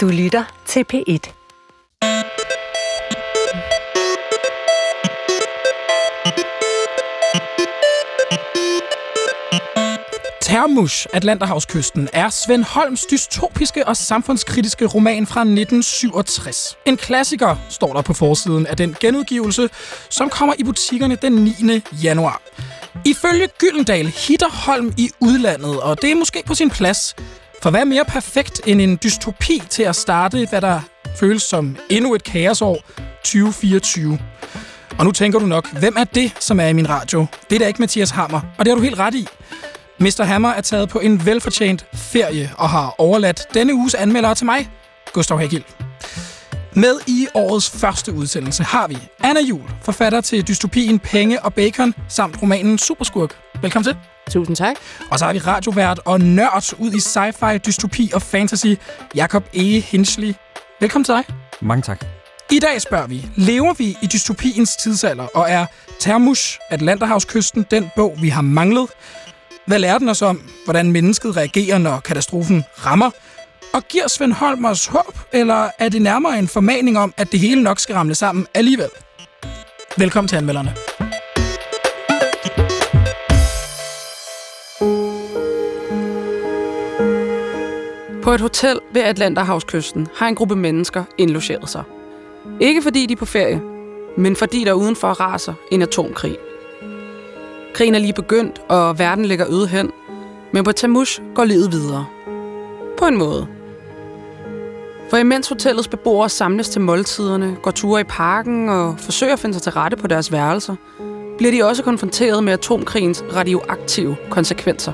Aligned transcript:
Du 0.00 0.08
lytter 0.08 0.44
til 0.66 0.84
P1. 0.92 1.32
Termush, 10.42 11.06
Atlanterhavskysten, 11.12 12.08
er 12.12 12.28
Svend 12.28 12.64
Holms 12.64 13.06
dystopiske 13.06 13.88
og 13.88 13.96
samfundskritiske 13.96 14.86
roman 14.86 15.26
fra 15.26 15.40
1967. 15.40 16.76
En 16.86 16.96
klassiker, 16.96 17.56
står 17.68 17.92
der 17.92 18.02
på 18.02 18.14
forsiden 18.14 18.66
af 18.66 18.76
den 18.76 18.96
genudgivelse, 19.00 19.68
som 20.10 20.28
kommer 20.28 20.54
i 20.58 20.64
butikkerne 20.64 21.16
den 21.22 21.32
9. 21.32 21.52
januar. 22.02 22.42
Ifølge 23.04 23.48
Gyldendal 23.58 24.06
hitter 24.06 24.48
Holm 24.48 24.92
i 24.96 25.10
udlandet, 25.20 25.80
og 25.80 26.02
det 26.02 26.10
er 26.10 26.14
måske 26.14 26.42
på 26.46 26.54
sin 26.54 26.70
plads. 26.70 27.16
For 27.62 27.70
hvad 27.70 27.80
er 27.80 27.84
mere 27.84 28.04
perfekt 28.04 28.60
end 28.66 28.80
en 28.80 28.98
dystopi 29.02 29.62
til 29.68 29.82
at 29.82 29.96
starte, 29.96 30.46
hvad 30.50 30.60
der 30.60 30.80
føles 31.16 31.42
som 31.42 31.76
endnu 31.90 32.14
et 32.14 32.24
kaosår 32.24 32.78
2024? 33.24 34.18
Og 34.98 35.04
nu 35.04 35.12
tænker 35.12 35.38
du 35.38 35.46
nok, 35.46 35.78
hvem 35.78 35.96
er 35.98 36.04
det, 36.04 36.32
som 36.40 36.60
er 36.60 36.66
i 36.66 36.72
min 36.72 36.88
radio? 36.88 37.26
Det 37.50 37.56
er 37.56 37.58
da 37.58 37.66
ikke 37.66 37.82
Mathias 37.82 38.10
Hammer, 38.10 38.40
og 38.58 38.64
det 38.64 38.68
har 38.68 38.76
du 38.76 38.82
helt 38.82 38.98
ret 38.98 39.14
i. 39.14 39.26
Mr. 39.98 40.24
Hammer 40.24 40.48
er 40.48 40.60
taget 40.60 40.88
på 40.88 40.98
en 40.98 41.26
velfortjent 41.26 41.86
ferie 41.94 42.50
og 42.58 42.70
har 42.70 42.94
overladt 42.98 43.54
denne 43.54 43.74
uges 43.74 43.94
anmeldere 43.94 44.34
til 44.34 44.46
mig, 44.46 44.70
Gustav 45.12 45.38
Hagil. 45.38 45.64
Med 46.74 46.94
i 47.06 47.26
årets 47.34 47.70
første 47.70 48.12
udsendelse 48.12 48.62
har 48.62 48.88
vi 48.88 48.98
Anna 49.24 49.40
Jul, 49.40 49.70
forfatter 49.82 50.20
til 50.20 50.48
dystopien 50.48 50.98
Penge 50.98 51.42
og 51.42 51.54
Bacon, 51.54 51.94
samt 52.08 52.42
romanen 52.42 52.78
Superskurk. 52.78 53.49
Velkommen 53.62 53.84
til. 53.84 53.96
Tusind 54.30 54.56
tak. 54.56 54.76
Og 55.10 55.18
så 55.18 55.24
har 55.24 55.32
vi 55.32 55.38
radiovært 55.38 56.00
og 56.04 56.20
nørd 56.20 56.74
ud 56.78 56.92
i 56.92 56.98
sci-fi, 56.98 57.58
dystopi 57.58 58.10
og 58.14 58.22
fantasy, 58.22 58.66
Jakob 59.14 59.44
E. 59.54 59.80
Hinchley. 59.80 60.34
Velkommen 60.80 61.04
til 61.04 61.14
dig. 61.14 61.24
Mange 61.60 61.82
tak. 61.82 62.04
I 62.50 62.58
dag 62.58 62.80
spørger 62.80 63.06
vi, 63.06 63.26
lever 63.36 63.74
vi 63.74 63.96
i 64.02 64.06
dystopiens 64.12 64.76
tidsalder, 64.76 65.26
og 65.34 65.50
er 65.50 65.66
Termush, 66.00 66.58
Atlanterhavskysten, 66.70 67.66
den 67.70 67.90
bog, 67.96 68.16
vi 68.22 68.28
har 68.28 68.42
manglet? 68.42 68.86
Hvad 69.66 69.78
lærer 69.78 69.98
den 69.98 70.08
os 70.08 70.22
om, 70.22 70.42
hvordan 70.64 70.92
mennesket 70.92 71.36
reagerer, 71.36 71.78
når 71.78 72.00
katastrofen 72.00 72.64
rammer? 72.86 73.10
Og 73.74 73.82
giver 73.88 74.08
Svend 74.08 74.32
Holm 74.32 74.64
os 74.64 74.86
håb, 74.86 75.18
eller 75.32 75.68
er 75.78 75.88
det 75.88 76.02
nærmere 76.02 76.38
en 76.38 76.48
formaning 76.48 76.98
om, 76.98 77.14
at 77.16 77.32
det 77.32 77.40
hele 77.40 77.62
nok 77.62 77.80
skal 77.80 77.94
ramle 77.94 78.14
sammen 78.14 78.46
alligevel? 78.54 78.88
Velkommen 79.96 80.28
til 80.28 80.36
anmelderne. 80.36 80.74
På 88.22 88.32
et 88.32 88.40
hotel 88.40 88.78
ved 88.92 89.02
Atlanterhavskysten 89.02 90.08
har 90.14 90.28
en 90.28 90.34
gruppe 90.34 90.56
mennesker 90.56 91.04
indlogeret 91.18 91.68
sig. 91.68 91.82
Ikke 92.60 92.82
fordi 92.82 93.06
de 93.06 93.12
er 93.12 93.16
på 93.16 93.24
ferie, 93.24 93.62
men 94.16 94.36
fordi 94.36 94.64
der 94.64 94.72
udenfor 94.72 95.08
raser 95.08 95.54
en 95.70 95.82
atomkrig. 95.82 96.36
Krigen 97.74 97.94
er 97.94 97.98
lige 97.98 98.12
begyndt, 98.12 98.60
og 98.68 98.98
verden 98.98 99.24
ligger 99.24 99.50
øde 99.50 99.68
hen, 99.68 99.90
men 100.52 100.64
på 100.64 100.72
Tamush 100.72 101.20
går 101.34 101.44
livet 101.44 101.72
videre. 101.72 102.06
På 102.98 103.06
en 103.06 103.18
måde. 103.18 103.46
For 105.10 105.16
imens 105.16 105.48
hotellets 105.48 105.88
beboere 105.88 106.28
samles 106.28 106.68
til 106.68 106.80
måltiderne, 106.80 107.56
går 107.62 107.70
ture 107.70 108.00
i 108.00 108.04
parken 108.04 108.68
og 108.68 108.94
forsøger 108.98 109.32
at 109.32 109.38
finde 109.38 109.54
sig 109.54 109.62
til 109.62 109.72
rette 109.72 109.96
på 109.96 110.06
deres 110.06 110.32
værelser, 110.32 110.74
bliver 111.38 111.52
de 111.52 111.64
også 111.64 111.82
konfronteret 111.82 112.44
med 112.44 112.52
atomkrigens 112.52 113.24
radioaktive 113.36 114.16
konsekvenser. 114.30 114.92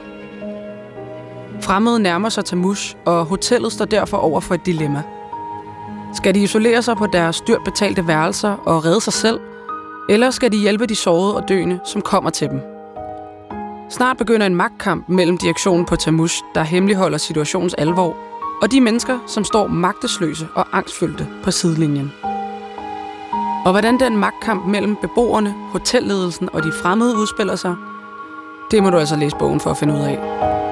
Fremmede 1.67 2.00
nærmer 2.00 2.28
sig 2.28 2.45
Tamush, 2.45 2.97
og 3.06 3.25
hotellet 3.25 3.72
står 3.72 3.84
derfor 3.84 4.17
over 4.17 4.41
for 4.41 4.55
et 4.55 4.67
dilemma. 4.67 5.03
Skal 6.14 6.34
de 6.34 6.42
isolere 6.42 6.83
sig 6.83 6.97
på 6.97 7.06
deres 7.06 7.41
dyrt 7.41 7.64
betalte 7.64 8.06
værelser 8.06 8.50
og 8.50 8.84
redde 8.84 9.00
sig 9.00 9.12
selv, 9.12 9.41
eller 10.09 10.31
skal 10.31 10.53
de 10.53 10.56
hjælpe 10.56 10.87
de 10.87 10.94
sårede 10.94 11.37
og 11.37 11.49
døende, 11.49 11.81
som 11.84 12.03
kommer 12.03 12.31
til 12.31 12.49
dem? 12.49 12.60
Snart 13.91 14.16
begynder 14.16 14.47
en 14.47 14.54
magtkamp 14.54 15.09
mellem 15.09 15.38
direktionen 15.38 15.87
på 15.87 15.97
Tamush, 15.97 16.43
der 16.54 16.62
hemmeligholder 16.62 17.19
situationens 17.19 17.75
alvor, 17.75 18.16
og 18.62 18.72
de 18.72 18.81
mennesker, 18.81 19.19
som 19.27 19.44
står 19.44 19.66
magtesløse 19.66 20.48
og 20.54 20.66
angstfyldte 20.72 21.27
på 21.44 21.50
sidelinjen. 21.50 22.12
Og 23.65 23.71
hvordan 23.71 24.00
den 24.00 24.16
magtkamp 24.16 24.66
mellem 24.66 24.97
beboerne, 24.97 25.54
hotelledelsen 25.72 26.48
og 26.53 26.62
de 26.62 26.72
fremmede 26.83 27.16
udspiller 27.16 27.56
sig, 27.56 27.75
det 28.71 28.83
må 28.83 28.91
du 28.91 28.98
altså 28.98 29.16
læse 29.16 29.37
bogen 29.37 29.60
for 29.60 29.71
at 29.71 29.77
finde 29.77 29.94
ud 29.94 30.00
af. 30.00 30.66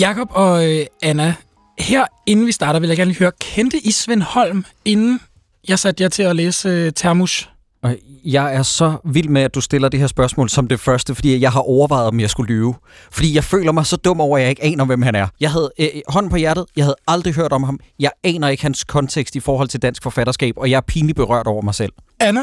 Jakob 0.00 0.28
og 0.30 0.70
øh, 0.70 0.86
Anna, 1.02 1.34
her 1.78 2.04
inden 2.26 2.46
vi 2.46 2.52
starter, 2.52 2.80
vil 2.80 2.88
jeg 2.88 2.96
gerne 2.96 3.10
lige 3.10 3.18
høre, 3.18 3.32
kendte 3.40 3.78
I 3.78 3.90
Svend 3.90 4.22
Holm, 4.22 4.64
inden 4.84 5.20
jeg 5.68 5.78
satte 5.78 6.02
jer 6.02 6.08
til 6.08 6.22
at 6.22 6.36
læse 6.36 6.68
øh, 6.68 6.92
Termush? 6.92 7.48
Og 7.82 7.96
jeg 8.24 8.54
er 8.54 8.62
så 8.62 8.96
vild 9.04 9.28
med, 9.28 9.42
at 9.42 9.54
du 9.54 9.60
stiller 9.60 9.88
det 9.88 10.00
her 10.00 10.06
spørgsmål 10.06 10.48
som 10.48 10.68
det 10.68 10.80
første, 10.80 11.14
fordi 11.14 11.40
jeg 11.40 11.52
har 11.52 11.60
overvejet, 11.60 12.06
om 12.06 12.20
jeg 12.20 12.30
skulle 12.30 12.54
lyve. 12.54 12.74
Fordi 13.12 13.34
jeg 13.34 13.44
føler 13.44 13.72
mig 13.72 13.86
så 13.86 13.96
dum 13.96 14.20
over, 14.20 14.36
at 14.38 14.42
jeg 14.42 14.50
ikke 14.50 14.64
aner, 14.64 14.84
hvem 14.84 15.02
han 15.02 15.14
er. 15.14 15.26
Jeg 15.40 15.50
havde 15.50 15.70
øh, 15.78 15.88
hånden 16.08 16.30
på 16.30 16.36
hjertet, 16.36 16.64
jeg 16.76 16.84
havde 16.84 16.96
aldrig 17.06 17.34
hørt 17.34 17.52
om 17.52 17.62
ham. 17.62 17.80
Jeg 17.98 18.10
aner 18.24 18.48
ikke 18.48 18.62
hans 18.62 18.84
kontekst 18.84 19.34
i 19.36 19.40
forhold 19.40 19.68
til 19.68 19.82
dansk 19.82 20.02
forfatterskab, 20.02 20.54
og 20.56 20.70
jeg 20.70 20.76
er 20.76 20.80
pinligt 20.80 21.16
berørt 21.16 21.46
over 21.46 21.62
mig 21.62 21.74
selv. 21.74 21.92
Anna? 22.20 22.40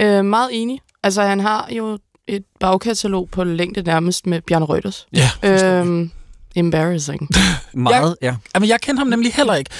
Øh, 0.00 0.24
meget 0.24 0.48
enig. 0.52 0.80
Altså, 1.02 1.22
han 1.22 1.40
har 1.40 1.68
jo 1.70 1.98
et 2.28 2.42
bagkatalog 2.60 3.28
på 3.32 3.44
længde 3.44 3.82
nærmest 3.82 4.26
med 4.26 4.40
Bjørn 4.46 4.62
Reuters. 4.64 5.06
Ja, 5.12 5.30
Øhm, 5.42 6.10
embarrassing. 6.54 7.28
Meget, 7.72 8.16
ja. 8.22 8.34
Jamen, 8.54 8.68
jeg 8.68 8.80
kendte 8.80 9.00
ham 9.00 9.06
nemlig 9.06 9.32
heller 9.32 9.54
ikke. 9.54 9.70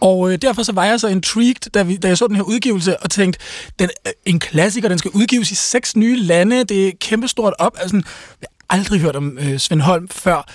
Og 0.00 0.32
øh, 0.32 0.38
derfor 0.42 0.62
så 0.62 0.72
var 0.72 0.84
jeg 0.84 1.00
så 1.00 1.08
intrigued, 1.08 1.70
da, 1.74 1.82
vi, 1.82 1.96
da 1.96 2.08
jeg 2.08 2.18
så 2.18 2.26
den 2.26 2.36
her 2.36 2.42
udgivelse, 2.42 3.02
og 3.02 3.10
tænkte, 3.10 3.40
den, 3.78 3.90
øh, 4.06 4.12
en 4.26 4.38
klassiker, 4.38 4.88
den 4.88 4.98
skal 4.98 5.10
udgives 5.10 5.50
i 5.50 5.54
seks 5.54 5.96
nye 5.96 6.16
lande, 6.16 6.64
det 6.64 6.88
er 6.88 6.92
kæmpestort 7.00 7.54
op. 7.58 7.76
Altså, 7.80 7.96
jeg 8.40 8.48
har 8.70 8.78
aldrig 8.78 9.00
hørt 9.00 9.16
om 9.16 9.38
øh, 9.38 9.58
Svend 9.58 9.80
Holm 9.80 10.08
før. 10.08 10.46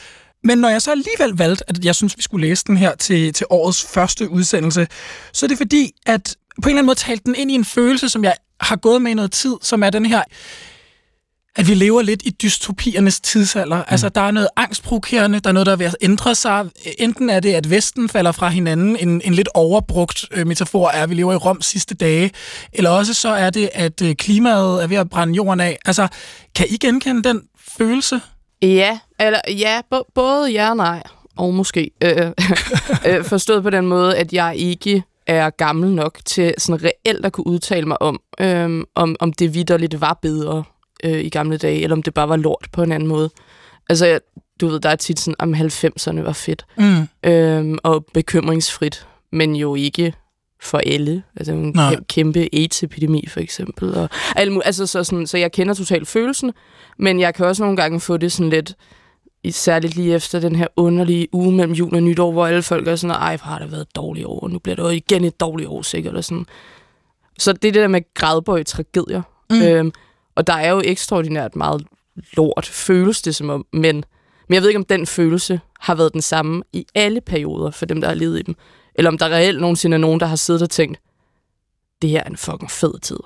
Men 0.44 0.58
når 0.58 0.70
jeg 0.70 0.82
så 0.82 0.92
alligevel 0.92 1.38
valgte, 1.38 1.70
at 1.70 1.86
jeg 1.86 1.96
synes, 1.96 2.18
vi 2.18 2.22
skulle 2.22 2.48
læse 2.48 2.64
den 2.68 2.78
her 2.78 2.96
til, 2.96 3.34
til 3.34 3.46
årets 3.50 3.84
første 3.84 4.30
udsendelse, 4.30 4.88
så 5.34 5.46
er 5.46 5.48
det 5.48 5.58
fordi, 5.58 5.92
at 6.06 6.36
på 6.62 6.70
en 6.70 6.70
eller 6.70 6.80
anden 6.80 6.86
måde 6.86 7.00
talte 7.00 7.24
den 7.26 7.36
ind 7.36 7.52
i 7.52 7.54
en 7.54 7.66
følelse, 7.66 8.10
som 8.10 8.24
jeg 8.24 8.36
har 8.62 8.76
gået 8.76 9.02
med 9.02 9.12
i 9.12 9.14
noget 9.14 9.32
tid, 9.32 9.56
som 9.62 9.84
er 9.84 9.90
den 9.90 10.06
her 10.06 10.24
at 11.56 11.68
vi 11.68 11.74
lever 11.74 12.02
lidt 12.02 12.22
i 12.26 12.30
dystopiernes 12.30 13.20
tidsalder. 13.20 13.78
Mm. 13.78 13.84
Altså, 13.88 14.10
der 14.10 14.22
er 14.22 14.32
noget 14.32 14.50
angstprovokerende, 14.56 15.40
der 15.40 15.50
er 15.50 15.54
noget, 15.54 15.66
der 15.66 15.72
er 15.72 15.76
ved 15.76 15.86
at 15.86 15.96
ændre 16.02 16.36
sig. 16.36 16.70
Enten 17.00 17.30
er 17.30 17.40
det, 17.40 17.54
at 17.54 17.70
Vesten 17.70 18.10
falder 18.10 18.32
fra 18.32 18.50
hinanden, 18.50 18.98
en, 19.00 19.22
en 19.26 19.34
lidt 19.34 19.50
overbrugt 19.54 20.26
øh, 20.32 20.48
metafor 20.48 20.88
er, 20.88 21.04
at 21.04 21.10
vi 21.10 21.16
lever 21.16 21.34
i 21.34 21.36
Rom 21.36 21.62
sidste 21.62 21.96
dage, 21.96 22.32
eller 22.74 22.90
også 22.90 23.14
så 23.14 23.30
er 23.30 23.50
det, 23.50 23.70
at 23.74 24.02
øh, 24.02 24.16
klimaet 24.16 24.84
er 24.84 24.88
ved 24.88 24.98
at 24.98 25.10
brænde 25.10 25.34
jorden 25.34 25.60
af. 25.60 25.78
Altså, 25.86 26.08
kan 26.56 26.66
I 26.70 26.78
genkende 26.78 27.24
den 27.24 27.42
følelse? 27.78 28.22
Ja, 28.62 29.00
eller 29.20 29.40
ja, 29.50 29.82
b- 29.92 30.14
både 30.16 30.52
ja 30.52 30.70
og 30.70 30.78
nej, 30.78 31.04
og 31.38 31.54
måske. 31.54 31.92
Øh, 32.04 32.32
øh, 33.06 33.24
forstået 33.24 33.64
på 33.64 33.70
den 33.70 33.88
måde, 33.88 34.18
at 34.18 34.34
jeg 34.34 34.54
ikke 34.56 35.04
er 35.28 35.50
gammel 35.50 35.90
nok 35.90 36.20
til 36.26 36.54
sådan 36.58 36.84
reelt 36.84 37.26
at 37.26 37.32
kunne 37.32 37.48
udtale 37.48 37.86
mig 37.86 38.02
om, 38.02 38.20
øh, 38.40 38.84
om, 38.96 39.16
om 39.20 39.34
det 39.34 39.54
vidderligt 39.54 40.02
var 40.02 40.20
bedre 40.22 40.64
øh, 41.04 41.20
i 41.26 41.30
gamle 41.30 41.58
dage, 41.58 41.82
eller 41.84 41.96
om 41.96 42.04
det 42.04 42.14
bare 42.14 42.30
var 42.30 42.36
lort 42.36 42.68
på 42.72 42.84
en 42.84 42.92
anden 42.92 43.10
måde. 43.10 43.30
Altså, 43.90 44.06
jeg, 44.06 44.20
du 44.62 44.68
ved, 44.68 44.80
der 44.80 44.90
er 44.90 44.96
tit 44.96 45.20
sådan, 45.20 45.36
om 45.40 45.54
90'erne 45.54 46.22
var 46.22 46.34
fedt, 46.34 46.66
Mm. 46.78 47.30
øh, 47.30 47.78
og 47.84 48.06
bekymringsfrit, 48.14 49.08
men 49.32 49.56
jo 49.56 49.76
ikke 49.76 50.14
for 50.62 50.78
alle. 50.78 51.24
Altså 51.36 51.52
en 51.54 51.72
Nej. 51.76 51.94
kæm- 51.96 52.04
kæmpe 52.08 52.48
AIDS-epidemi, 52.54 53.26
for 53.28 53.40
eksempel. 53.40 53.96
Og 53.96 54.10
altså, 54.36 54.86
så, 54.86 55.04
sådan, 55.04 55.28
så 55.28 55.38
jeg 55.38 55.52
kender 55.52 55.74
totalt 55.74 56.08
følelsen, 56.08 56.52
men 57.00 57.20
jeg 57.20 57.36
kan 57.36 57.46
også 57.46 57.64
nogle 57.64 57.78
gange 57.78 58.00
få 58.00 58.18
det 58.18 58.32
sådan 58.32 58.50
lidt, 58.50 58.76
særligt 59.52 59.96
lige 59.96 60.16
efter 60.16 60.40
den 60.40 60.56
her 60.56 60.68
underlige 60.76 61.28
uge 61.32 61.52
mellem 61.52 61.74
jul 61.74 61.96
og 61.96 62.04
nytår, 62.04 62.32
hvor 62.32 62.48
alle 62.48 62.62
folk 62.64 62.88
er 62.88 62.96
sådan, 62.96 63.16
ej, 63.16 63.38
hvor 63.38 63.46
har 63.46 63.60
det 63.60 63.72
været 63.72 63.82
et 63.82 63.96
dårligt 63.96 64.26
år, 64.28 64.40
og 64.40 64.50
nu 64.52 64.60
bliver 64.60 64.76
det 64.76 64.84
jo 64.84 64.90
igen 64.90 65.24
et 65.26 65.40
dårligt 65.40 65.70
år, 65.70 65.82
sikkert. 65.82 66.16
Og 66.16 66.24
sådan. 66.24 66.46
Så 67.40 67.54
det 67.54 67.68
er 67.68 67.72
det 67.72 67.82
der 67.82 67.88
med 67.88 68.14
grædbøj 68.14 68.64
tragedier. 68.64 69.22
Mm. 69.50 69.62
Øhm, 69.62 69.92
og 70.40 70.48
der 70.48 70.54
er 70.54 70.70
jo 70.70 70.82
ekstraordinært 70.86 71.56
meget 71.56 71.84
lort, 72.34 72.66
føles 72.66 73.22
det 73.22 73.36
som 73.36 73.50
om, 73.50 73.66
men, 73.74 73.82
men 74.48 74.54
jeg 74.54 74.62
ved 74.62 74.70
ikke, 74.70 74.78
om 74.80 74.86
den 74.86 75.06
følelse 75.08 75.60
har 75.80 75.96
været 75.96 76.14
den 76.14 76.22
samme 76.22 76.64
i 76.74 76.86
alle 76.96 77.22
perioder 77.22 77.72
for 77.72 77.86
dem, 77.86 78.02
der 78.02 78.08
har 78.08 78.16
levet 78.16 78.40
i 78.40 78.42
dem. 78.42 78.56
Eller 78.96 79.12
om 79.12 79.18
der 79.18 79.30
reelt 79.30 79.62
nogensinde 79.62 79.96
er 79.96 80.00
nogen, 80.00 80.20
der 80.20 80.26
har 80.26 80.36
siddet 80.36 80.62
og 80.62 80.70
tænkt, 80.70 81.00
det 82.02 82.10
her 82.10 82.20
er 82.20 82.30
en 82.30 82.38
fucking 82.38 82.72
fed 82.72 83.00
tid. 83.02 83.18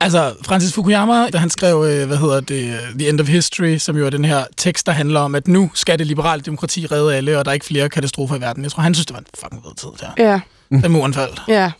Altså, 0.00 0.34
Francis 0.42 0.72
Fukuyama, 0.74 1.28
da 1.30 1.38
han 1.38 1.50
skrev, 1.50 1.84
øh, 1.88 2.06
hvad 2.06 2.16
hedder 2.16 2.40
det, 2.40 2.64
øh, 2.64 2.98
The 2.98 3.08
End 3.08 3.20
of 3.20 3.28
History, 3.28 3.76
som 3.78 3.96
jo 3.96 4.06
er 4.06 4.10
den 4.10 4.24
her 4.24 4.44
tekst, 4.56 4.86
der 4.86 4.92
handler 4.92 5.20
om, 5.20 5.34
at 5.34 5.48
nu 5.48 5.70
skal 5.74 5.98
det 5.98 6.06
liberale 6.06 6.42
demokrati 6.42 6.86
redde 6.86 7.16
alle, 7.16 7.38
og 7.38 7.44
der 7.44 7.50
er 7.50 7.54
ikke 7.54 7.66
flere 7.66 7.88
katastrofer 7.88 8.36
i 8.36 8.40
verden. 8.40 8.62
Jeg 8.62 8.72
tror, 8.72 8.82
han 8.82 8.94
synes, 8.94 9.06
det 9.06 9.14
var 9.14 9.20
en 9.20 9.26
fucking 9.34 9.62
fed 9.64 9.74
tid 9.74 10.06
der. 10.06 10.10
Ja, 10.18 10.40
Da 10.82 10.88
muren 10.88 11.14
faldt. 11.14 11.42
ja. 11.48 11.72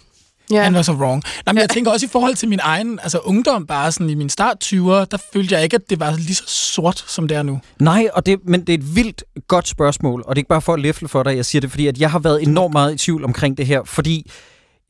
Ja. 0.50 0.62
Han 0.62 0.74
var 0.74 0.82
så 0.82 0.92
wrong. 0.92 1.22
Nej, 1.46 1.52
men 1.52 1.56
ja. 1.56 1.60
jeg 1.60 1.70
tænker 1.70 1.90
også 1.90 2.06
i 2.06 2.08
forhold 2.08 2.34
til 2.34 2.48
min 2.48 2.58
egen 2.62 2.98
altså 3.02 3.18
ungdom, 3.18 3.66
bare 3.66 3.92
sådan 3.92 4.10
i 4.10 4.14
min 4.14 4.28
start 4.28 4.56
20'er, 4.64 5.04
der 5.04 5.16
følte 5.32 5.54
jeg 5.54 5.64
ikke, 5.64 5.74
at 5.74 5.90
det 5.90 6.00
var 6.00 6.16
lige 6.16 6.34
så 6.34 6.44
sort, 6.46 7.04
som 7.08 7.28
det 7.28 7.36
er 7.36 7.42
nu. 7.42 7.60
Nej, 7.80 8.08
og 8.14 8.26
det, 8.26 8.38
men 8.44 8.60
det 8.60 8.68
er 8.68 8.78
et 8.78 8.96
vildt 8.96 9.24
godt 9.48 9.68
spørgsmål, 9.68 10.22
og 10.26 10.36
det 10.36 10.38
er 10.38 10.40
ikke 10.40 10.48
bare 10.48 10.62
for 10.62 10.74
at 10.74 10.80
læfle 10.80 11.08
for 11.08 11.22
dig, 11.22 11.36
jeg 11.36 11.44
siger 11.44 11.60
det, 11.60 11.70
fordi 11.70 11.86
at 11.86 11.98
jeg 11.98 12.10
har 12.10 12.18
været 12.18 12.42
enormt 12.42 12.72
meget 12.72 12.94
i 12.94 12.98
tvivl 12.98 13.24
omkring 13.24 13.58
det 13.58 13.66
her, 13.66 13.80
fordi 13.84 14.30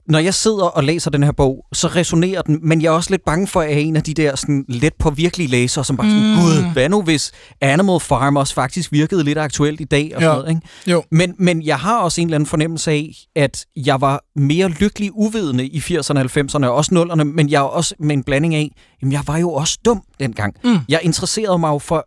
når 0.08 0.18
jeg 0.18 0.34
sidder 0.34 0.64
og 0.64 0.84
læser 0.84 1.10
den 1.10 1.22
her 1.22 1.32
bog, 1.32 1.66
så 1.72 1.88
resonerer 1.88 2.42
den, 2.42 2.58
men 2.62 2.82
jeg 2.82 2.88
er 2.88 2.92
også 2.92 3.10
lidt 3.10 3.24
bange 3.24 3.46
for, 3.46 3.60
at 3.60 3.68
jeg 3.68 3.76
er 3.76 3.80
en 3.80 3.96
af 3.96 4.02
de 4.02 4.14
der 4.14 4.36
sådan, 4.36 4.64
let 4.68 4.94
på 4.98 5.10
virkelige 5.10 5.48
læsere, 5.48 5.84
som 5.84 5.96
bare 5.96 6.10
sådan, 6.10 6.30
mm. 6.30 6.36
gud, 6.36 6.72
hvad 6.72 6.88
nu 6.88 7.02
hvis 7.02 7.32
Animal 7.60 8.00
Farm 8.00 8.36
også 8.36 8.54
faktisk 8.54 8.92
virkede 8.92 9.24
lidt 9.24 9.38
aktuelt 9.38 9.80
i 9.80 9.84
dag? 9.84 10.12
Og 10.14 10.22
sådan 10.22 10.36
noget, 10.36 10.50
ikke? 10.50 10.60
Jo. 10.86 11.02
Men, 11.10 11.34
men 11.38 11.62
jeg 11.62 11.78
har 11.78 11.98
også 11.98 12.20
en 12.20 12.26
eller 12.26 12.36
anden 12.36 12.46
fornemmelse 12.46 12.90
af, 12.90 13.14
at 13.36 13.66
jeg 13.76 14.00
var 14.00 14.24
mere 14.36 14.68
lykkelig 14.68 15.10
uvidende 15.14 15.66
i 15.66 15.78
80'erne, 15.78 16.18
90'erne 16.18 16.66
og 16.66 16.74
også 16.74 17.06
0'erne, 17.10 17.24
men 17.24 17.50
jeg 17.50 17.58
er 17.58 17.62
også 17.62 17.94
med 17.98 18.16
en 18.16 18.24
blanding 18.24 18.54
af, 18.54 18.70
jamen 19.02 19.12
jeg 19.12 19.22
var 19.26 19.38
jo 19.38 19.52
også 19.52 19.78
dum 19.84 20.02
dengang. 20.20 20.54
Mm. 20.64 20.78
Jeg 20.88 21.00
interesserede 21.02 21.58
mig 21.58 21.68
jo 21.68 21.78
for 21.78 22.06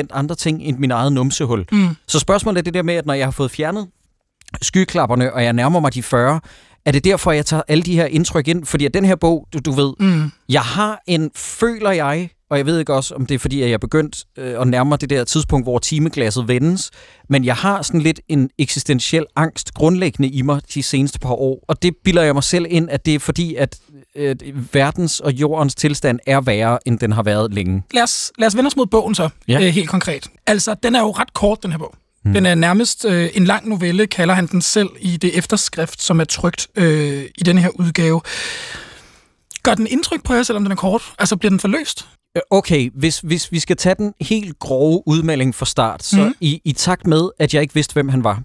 0% 0.00 0.06
andre 0.10 0.34
ting 0.34 0.62
end 0.62 0.78
min 0.78 0.90
eget 0.90 1.12
numsehul. 1.12 1.64
Mm. 1.72 1.88
Så 2.08 2.18
spørgsmålet 2.18 2.58
er 2.58 2.62
det 2.62 2.74
der 2.74 2.82
med, 2.82 2.94
at 2.94 3.06
når 3.06 3.14
jeg 3.14 3.26
har 3.26 3.30
fået 3.30 3.50
fjernet 3.50 3.86
skyklapperne, 4.62 5.32
og 5.32 5.44
jeg 5.44 5.52
nærmer 5.52 5.80
mig 5.80 5.94
de 5.94 6.02
40, 6.02 6.40
er 6.86 6.92
det 6.92 7.04
derfor, 7.04 7.32
jeg 7.32 7.46
tager 7.46 7.62
alle 7.68 7.82
de 7.82 7.94
her 7.94 8.06
indtryk 8.06 8.48
ind? 8.48 8.66
Fordi 8.66 8.84
at 8.84 8.94
den 8.94 9.04
her 9.04 9.16
bog, 9.16 9.46
du, 9.52 9.58
du 9.58 9.72
ved, 9.72 9.92
mm. 10.00 10.30
jeg 10.48 10.62
har 10.62 11.02
en, 11.06 11.30
føler 11.34 11.90
jeg, 11.90 12.30
og 12.50 12.58
jeg 12.58 12.66
ved 12.66 12.78
ikke 12.78 12.94
også, 12.94 13.14
om 13.14 13.26
det 13.26 13.34
er 13.34 13.38
fordi, 13.38 13.62
at 13.62 13.68
jeg 13.68 13.74
er 13.74 13.78
begyndt 13.78 14.24
øh, 14.38 14.60
at 14.60 14.68
nærme 14.68 14.96
det 14.96 15.10
der 15.10 15.24
tidspunkt, 15.24 15.66
hvor 15.66 15.78
timeglasset 15.78 16.48
vendes, 16.48 16.90
men 17.28 17.44
jeg 17.44 17.56
har 17.56 17.82
sådan 17.82 18.00
lidt 18.00 18.20
en 18.28 18.50
eksistentiel 18.58 19.26
angst 19.36 19.74
grundlæggende 19.74 20.28
i 20.28 20.42
mig 20.42 20.60
de 20.74 20.82
seneste 20.82 21.18
par 21.18 21.32
år, 21.32 21.64
og 21.68 21.82
det 21.82 21.94
bilder 22.04 22.22
jeg 22.22 22.34
mig 22.34 22.44
selv 22.44 22.66
ind, 22.68 22.90
at 22.90 23.06
det 23.06 23.14
er 23.14 23.18
fordi, 23.18 23.54
at 23.54 23.78
øh, 24.14 24.36
verdens 24.72 25.20
og 25.20 25.32
jordens 25.32 25.74
tilstand 25.74 26.18
er 26.26 26.40
værre, 26.40 26.78
end 26.86 26.98
den 26.98 27.12
har 27.12 27.22
været 27.22 27.54
længe. 27.54 27.82
Lad 27.94 28.02
os, 28.02 28.32
lad 28.38 28.46
os 28.46 28.56
vende 28.56 28.68
os 28.68 28.76
mod 28.76 28.86
bogen 28.86 29.14
så, 29.14 29.28
ja. 29.48 29.60
øh, 29.60 29.66
helt 29.66 29.88
konkret. 29.88 30.30
Altså, 30.46 30.74
den 30.82 30.94
er 30.94 31.00
jo 31.00 31.10
ret 31.10 31.34
kort, 31.34 31.62
den 31.62 31.70
her 31.70 31.78
bog. 31.78 31.94
Mm. 32.24 32.32
Den 32.32 32.46
er 32.46 32.54
nærmest 32.54 33.04
øh, 33.04 33.30
en 33.34 33.44
lang 33.44 33.68
novelle, 33.68 34.06
kalder 34.06 34.34
han 34.34 34.46
den 34.46 34.62
selv 34.62 34.88
i 35.00 35.16
det 35.16 35.38
efterskrift, 35.38 36.02
som 36.02 36.20
er 36.20 36.24
trygt 36.24 36.68
øh, 36.76 37.24
i 37.38 37.42
den 37.44 37.58
her 37.58 37.68
udgave. 37.68 38.20
Gør 39.62 39.74
den 39.74 39.86
indtryk 39.86 40.24
på 40.24 40.34
jer, 40.34 40.42
selvom 40.42 40.64
den 40.64 40.72
er 40.72 40.76
kort? 40.76 41.02
Altså, 41.18 41.36
bliver 41.36 41.50
den 41.50 41.60
forløst? 41.60 42.08
Øh, 42.36 42.42
okay, 42.50 42.90
hvis, 42.94 43.20
hvis 43.20 43.52
vi 43.52 43.58
skal 43.58 43.76
tage 43.76 43.94
den 43.94 44.12
helt 44.20 44.58
grove 44.58 45.02
udmelding 45.06 45.54
fra 45.54 45.66
start, 45.66 46.02
så 46.02 46.24
mm. 46.24 46.34
i, 46.40 46.60
i 46.64 46.72
takt 46.72 47.06
med, 47.06 47.30
at 47.38 47.54
jeg 47.54 47.62
ikke 47.62 47.74
vidste, 47.74 47.92
hvem 47.92 48.08
han 48.08 48.24
var, 48.24 48.42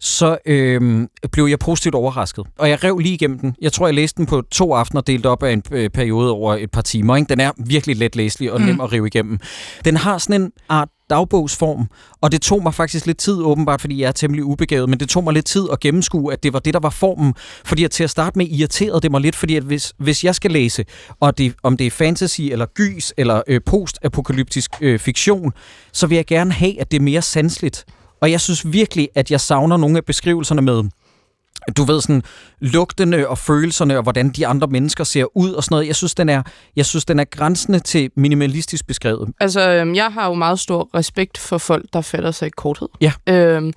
så 0.00 0.38
øh, 0.46 1.08
blev 1.32 1.46
jeg 1.46 1.58
positivt 1.58 1.94
overrasket. 1.94 2.46
Og 2.58 2.70
jeg 2.70 2.84
rev 2.84 2.98
lige 2.98 3.14
igennem 3.14 3.38
den. 3.38 3.56
Jeg 3.60 3.72
tror, 3.72 3.86
jeg 3.86 3.94
læste 3.94 4.16
den 4.16 4.26
på 4.26 4.42
to 4.50 4.74
aftener, 4.74 5.00
delt 5.00 5.26
op 5.26 5.42
af 5.42 5.52
en 5.52 5.62
øh, 5.70 5.90
periode 5.90 6.30
over 6.30 6.54
et 6.54 6.70
par 6.70 6.82
timer. 6.82 7.16
Ikke? 7.16 7.28
Den 7.28 7.40
er 7.40 7.52
virkelig 7.66 7.96
let 7.96 8.16
læselig 8.16 8.52
og 8.52 8.60
mm. 8.60 8.66
nem 8.66 8.80
at 8.80 8.92
rive 8.92 9.06
igennem. 9.06 9.38
Den 9.84 9.96
har 9.96 10.18
sådan 10.18 10.42
en 10.42 10.52
art 10.68 10.88
dagbogsform, 11.14 11.88
og 12.20 12.32
det 12.32 12.42
tog 12.42 12.62
mig 12.62 12.74
faktisk 12.74 13.06
lidt 13.06 13.18
tid, 13.18 13.42
åbenbart 13.42 13.80
fordi 13.80 14.00
jeg 14.00 14.08
er 14.08 14.12
temmelig 14.12 14.44
ubegavet, 14.44 14.88
men 14.88 15.00
det 15.00 15.08
tog 15.08 15.24
mig 15.24 15.32
lidt 15.34 15.46
tid 15.46 15.66
at 15.72 15.80
gennemskue, 15.80 16.32
at 16.32 16.42
det 16.42 16.52
var 16.52 16.58
det, 16.58 16.74
der 16.74 16.80
var 16.80 16.90
formen, 16.90 17.34
fordi 17.64 17.84
at 17.84 17.90
til 17.90 18.04
at 18.04 18.10
starte 18.10 18.38
med 18.38 18.46
irriterede 18.46 19.00
det 19.00 19.10
mig 19.10 19.20
lidt, 19.20 19.36
fordi 19.36 19.56
at 19.56 19.62
hvis, 19.62 19.92
hvis 19.98 20.24
jeg 20.24 20.34
skal 20.34 20.50
læse, 20.50 20.84
og 21.20 21.38
det, 21.38 21.54
om 21.62 21.76
det 21.76 21.86
er 21.86 21.90
fantasy, 21.90 22.40
eller 22.40 22.66
gys, 22.74 23.12
eller 23.16 23.42
øh, 23.46 23.60
postapokalyptisk 23.66 24.70
øh, 24.80 24.98
fiktion, 24.98 25.52
så 25.92 26.06
vil 26.06 26.16
jeg 26.16 26.26
gerne 26.26 26.52
have, 26.52 26.80
at 26.80 26.90
det 26.90 26.98
er 26.98 27.02
mere 27.02 27.22
sansligt. 27.22 27.84
Og 28.20 28.30
jeg 28.30 28.40
synes 28.40 28.72
virkelig, 28.72 29.08
at 29.14 29.30
jeg 29.30 29.40
savner 29.40 29.76
nogle 29.76 29.96
af 29.96 30.04
beskrivelserne 30.04 30.62
med 30.62 30.84
du 31.76 31.84
ved, 31.84 32.00
sådan 32.00 32.22
lugtene 32.60 33.28
og 33.28 33.38
følelserne, 33.38 33.96
og 33.96 34.02
hvordan 34.02 34.28
de 34.28 34.46
andre 34.46 34.66
mennesker 34.66 35.04
ser 35.04 35.36
ud 35.36 35.52
og 35.52 35.64
sådan 35.64 35.74
noget. 35.74 35.86
Jeg 35.86 35.96
synes, 35.96 36.14
den 36.14 36.28
er, 36.28 36.42
jeg 36.76 36.86
synes, 36.86 37.04
den 37.04 37.18
er 37.18 37.24
grænsende 37.24 37.78
til 37.78 38.10
minimalistisk 38.16 38.86
beskrevet. 38.86 39.30
Altså, 39.40 39.70
øhm, 39.70 39.94
jeg 39.94 40.12
har 40.12 40.26
jo 40.26 40.34
meget 40.34 40.60
stor 40.60 40.90
respekt 40.94 41.38
for 41.38 41.58
folk, 41.58 41.84
der 41.92 42.00
fatter 42.00 42.30
sig 42.30 42.46
i 42.46 42.50
korthed. 42.50 42.88
Ja. 43.00 43.12
Øhm, 43.28 43.72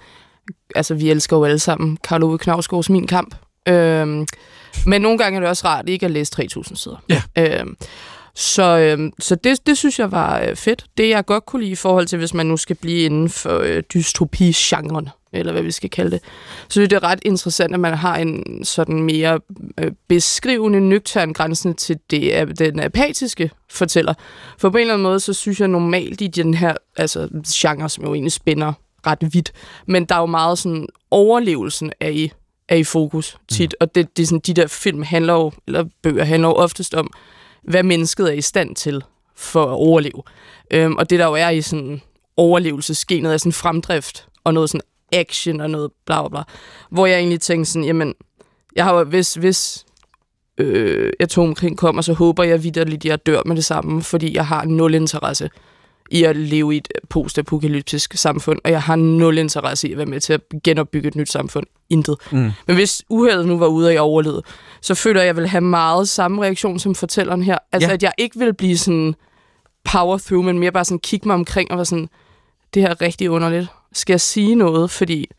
altså, 0.75 0.93
vi 0.93 1.09
elsker 1.09 1.37
jo 1.37 1.43
alle 1.43 1.59
sammen 1.59 1.97
Karl 2.03 2.23
Ove 2.23 2.37
Knavsgaards 2.37 2.89
Min 2.89 3.07
Kamp. 3.07 3.35
Øhm, 3.67 4.27
men 4.85 5.01
nogle 5.01 5.17
gange 5.17 5.37
er 5.37 5.39
det 5.39 5.49
også 5.49 5.67
rart 5.67 5.89
ikke 5.89 6.05
at 6.05 6.11
læse 6.11 6.33
3.000 6.41 6.75
sider. 6.75 7.03
Ja. 7.09 7.21
Øhm, 7.37 7.77
så, 8.35 8.77
øhm, 8.77 9.11
så 9.19 9.35
det, 9.35 9.67
det 9.67 9.77
synes 9.77 9.99
jeg 9.99 10.11
var 10.11 10.39
øh, 10.39 10.55
fedt. 10.55 10.85
Det 10.97 11.09
jeg 11.09 11.25
godt 11.25 11.45
kunne 11.45 11.61
lide 11.61 11.71
i 11.71 11.75
forhold 11.75 12.07
til, 12.07 12.19
hvis 12.19 12.33
man 12.33 12.45
nu 12.45 12.57
skal 12.57 12.75
blive 12.75 12.99
inden 12.99 13.29
for 13.29 13.59
øh, 13.59 13.83
dystopi-genren, 13.93 15.09
eller 15.39 15.51
hvad 15.51 15.63
vi 15.63 15.71
skal 15.71 15.89
kalde 15.89 16.11
det. 16.11 16.21
Så 16.69 16.81
det 16.81 16.93
er 16.93 17.03
ret 17.03 17.19
interessant, 17.21 17.73
at 17.73 17.79
man 17.79 17.93
har 17.93 18.17
en 18.17 18.65
sådan 18.65 19.03
mere 19.03 19.39
øh, 19.79 19.91
beskrivende, 20.07 20.79
nøgtern 20.79 21.33
grænsen 21.33 21.75
til 21.75 21.99
det, 22.11 22.59
den 22.59 22.79
apatiske 22.79 23.51
fortæller. 23.69 24.13
For 24.57 24.69
på 24.69 24.77
en 24.77 24.81
eller 24.81 24.93
anden 24.93 25.03
måde, 25.03 25.19
så 25.19 25.33
synes 25.33 25.59
jeg 25.59 25.67
normalt 25.67 26.21
i 26.21 26.27
den 26.27 26.53
her 26.53 26.75
altså, 26.97 27.27
genre, 27.53 27.89
som 27.89 28.03
jo 28.03 28.13
egentlig 28.13 28.31
spænder 28.31 28.73
ret 29.07 29.33
vidt, 29.33 29.51
men 29.85 30.05
der 30.05 30.15
er 30.15 30.19
jo 30.19 30.25
meget 30.25 30.59
sådan, 30.59 30.87
overlevelsen 31.11 31.91
af 31.99 32.11
i, 32.11 32.31
er 32.69 32.75
i 32.75 32.83
fokus 32.83 33.37
tit, 33.47 33.75
mm. 33.79 33.83
og 33.83 33.95
det, 33.95 34.17
det 34.17 34.23
er 34.23 34.27
sådan, 34.27 34.39
de 34.39 34.53
der 34.53 34.67
film 34.67 35.03
handler 35.03 35.33
jo, 35.33 35.51
eller 35.67 35.85
bøger 36.03 36.23
handler 36.23 36.47
jo 36.47 36.53
oftest 36.53 36.93
om, 36.93 37.13
hvad 37.63 37.83
mennesket 37.83 38.27
er 38.27 38.33
i 38.33 38.41
stand 38.41 38.75
til 38.75 39.03
for 39.35 39.63
at 39.63 39.69
overleve. 39.69 40.23
Øhm, 40.71 40.95
og 40.95 41.09
det 41.09 41.19
der 41.19 41.25
jo 41.25 41.33
er 41.33 41.49
i 41.49 41.61
sådan 41.61 42.01
overlevelsesgenet 42.37 43.33
er 43.33 43.37
sådan 43.37 43.51
fremdrift 43.51 44.27
og 44.43 44.53
noget 44.53 44.69
sådan 44.69 44.81
action 45.11 45.61
og 45.61 45.69
noget 45.69 45.91
bla 46.05 46.21
bla 46.21 46.29
bla. 46.29 46.43
Hvor 46.89 47.05
jeg 47.05 47.17
egentlig 47.19 47.41
tænkte 47.41 47.71
sådan, 47.71 47.85
jamen, 47.85 48.13
jeg 48.75 48.85
har 48.85 48.93
jo, 48.93 49.03
hvis, 49.03 49.33
hvis 49.33 49.85
øh, 50.57 51.13
atomkrig 51.19 51.77
kommer, 51.77 52.01
så 52.01 52.13
håber 52.13 52.43
jeg 52.43 52.63
vidderligt, 52.63 53.05
at 53.05 53.05
jeg 53.05 53.25
dør 53.25 53.41
med 53.45 53.55
det 53.55 53.65
samme, 53.65 54.03
fordi 54.03 54.35
jeg 54.35 54.47
har 54.47 54.65
nul 54.65 54.93
interesse 54.93 55.49
i 56.11 56.23
at 56.23 56.35
leve 56.35 56.73
i 56.73 56.77
et 56.77 56.87
postapokalyptisk 57.09 58.13
samfund, 58.13 58.59
og 58.63 58.71
jeg 58.71 58.81
har 58.81 58.95
nul 58.95 59.37
interesse 59.37 59.89
i 59.89 59.91
at 59.91 59.97
være 59.97 60.05
med 60.05 60.19
til 60.19 60.33
at 60.33 60.41
genopbygge 60.63 61.07
et 61.07 61.15
nyt 61.15 61.31
samfund. 61.31 61.65
Intet. 61.89 62.15
Mm. 62.31 62.51
Men 62.67 62.75
hvis 62.75 63.03
uheldet 63.09 63.47
nu 63.47 63.57
var 63.57 63.67
ude, 63.67 63.87
og 63.87 63.93
jeg 63.93 64.01
overlevede, 64.01 64.43
så 64.81 64.95
føler 64.95 65.21
jeg, 65.21 65.23
at 65.23 65.27
jeg 65.27 65.35
vil 65.35 65.47
have 65.47 65.61
meget 65.61 66.09
samme 66.09 66.43
reaktion 66.43 66.79
som 66.79 66.95
fortælleren 66.95 67.43
her. 67.43 67.57
Altså, 67.71 67.89
ja. 67.89 67.93
at 67.93 68.03
jeg 68.03 68.11
ikke 68.17 68.39
vil 68.39 68.53
blive 68.53 68.77
sådan 68.77 69.15
power 69.83 70.17
through, 70.17 70.45
men 70.45 70.59
mere 70.59 70.71
bare 70.71 70.85
sådan 70.85 70.99
kigge 70.99 71.27
mig 71.27 71.33
omkring 71.33 71.71
og 71.71 71.77
være 71.77 71.85
sådan, 71.85 72.09
det 72.73 72.81
her 72.81 72.89
er 72.89 73.01
rigtig 73.01 73.29
underligt. 73.29 73.67
Skal 73.93 74.13
jeg 74.13 74.21
sige 74.21 74.55
noget? 74.55 74.91
Fordi 74.91 75.29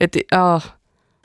at 0.00 0.14
det, 0.14 0.22
øh, 0.34 0.60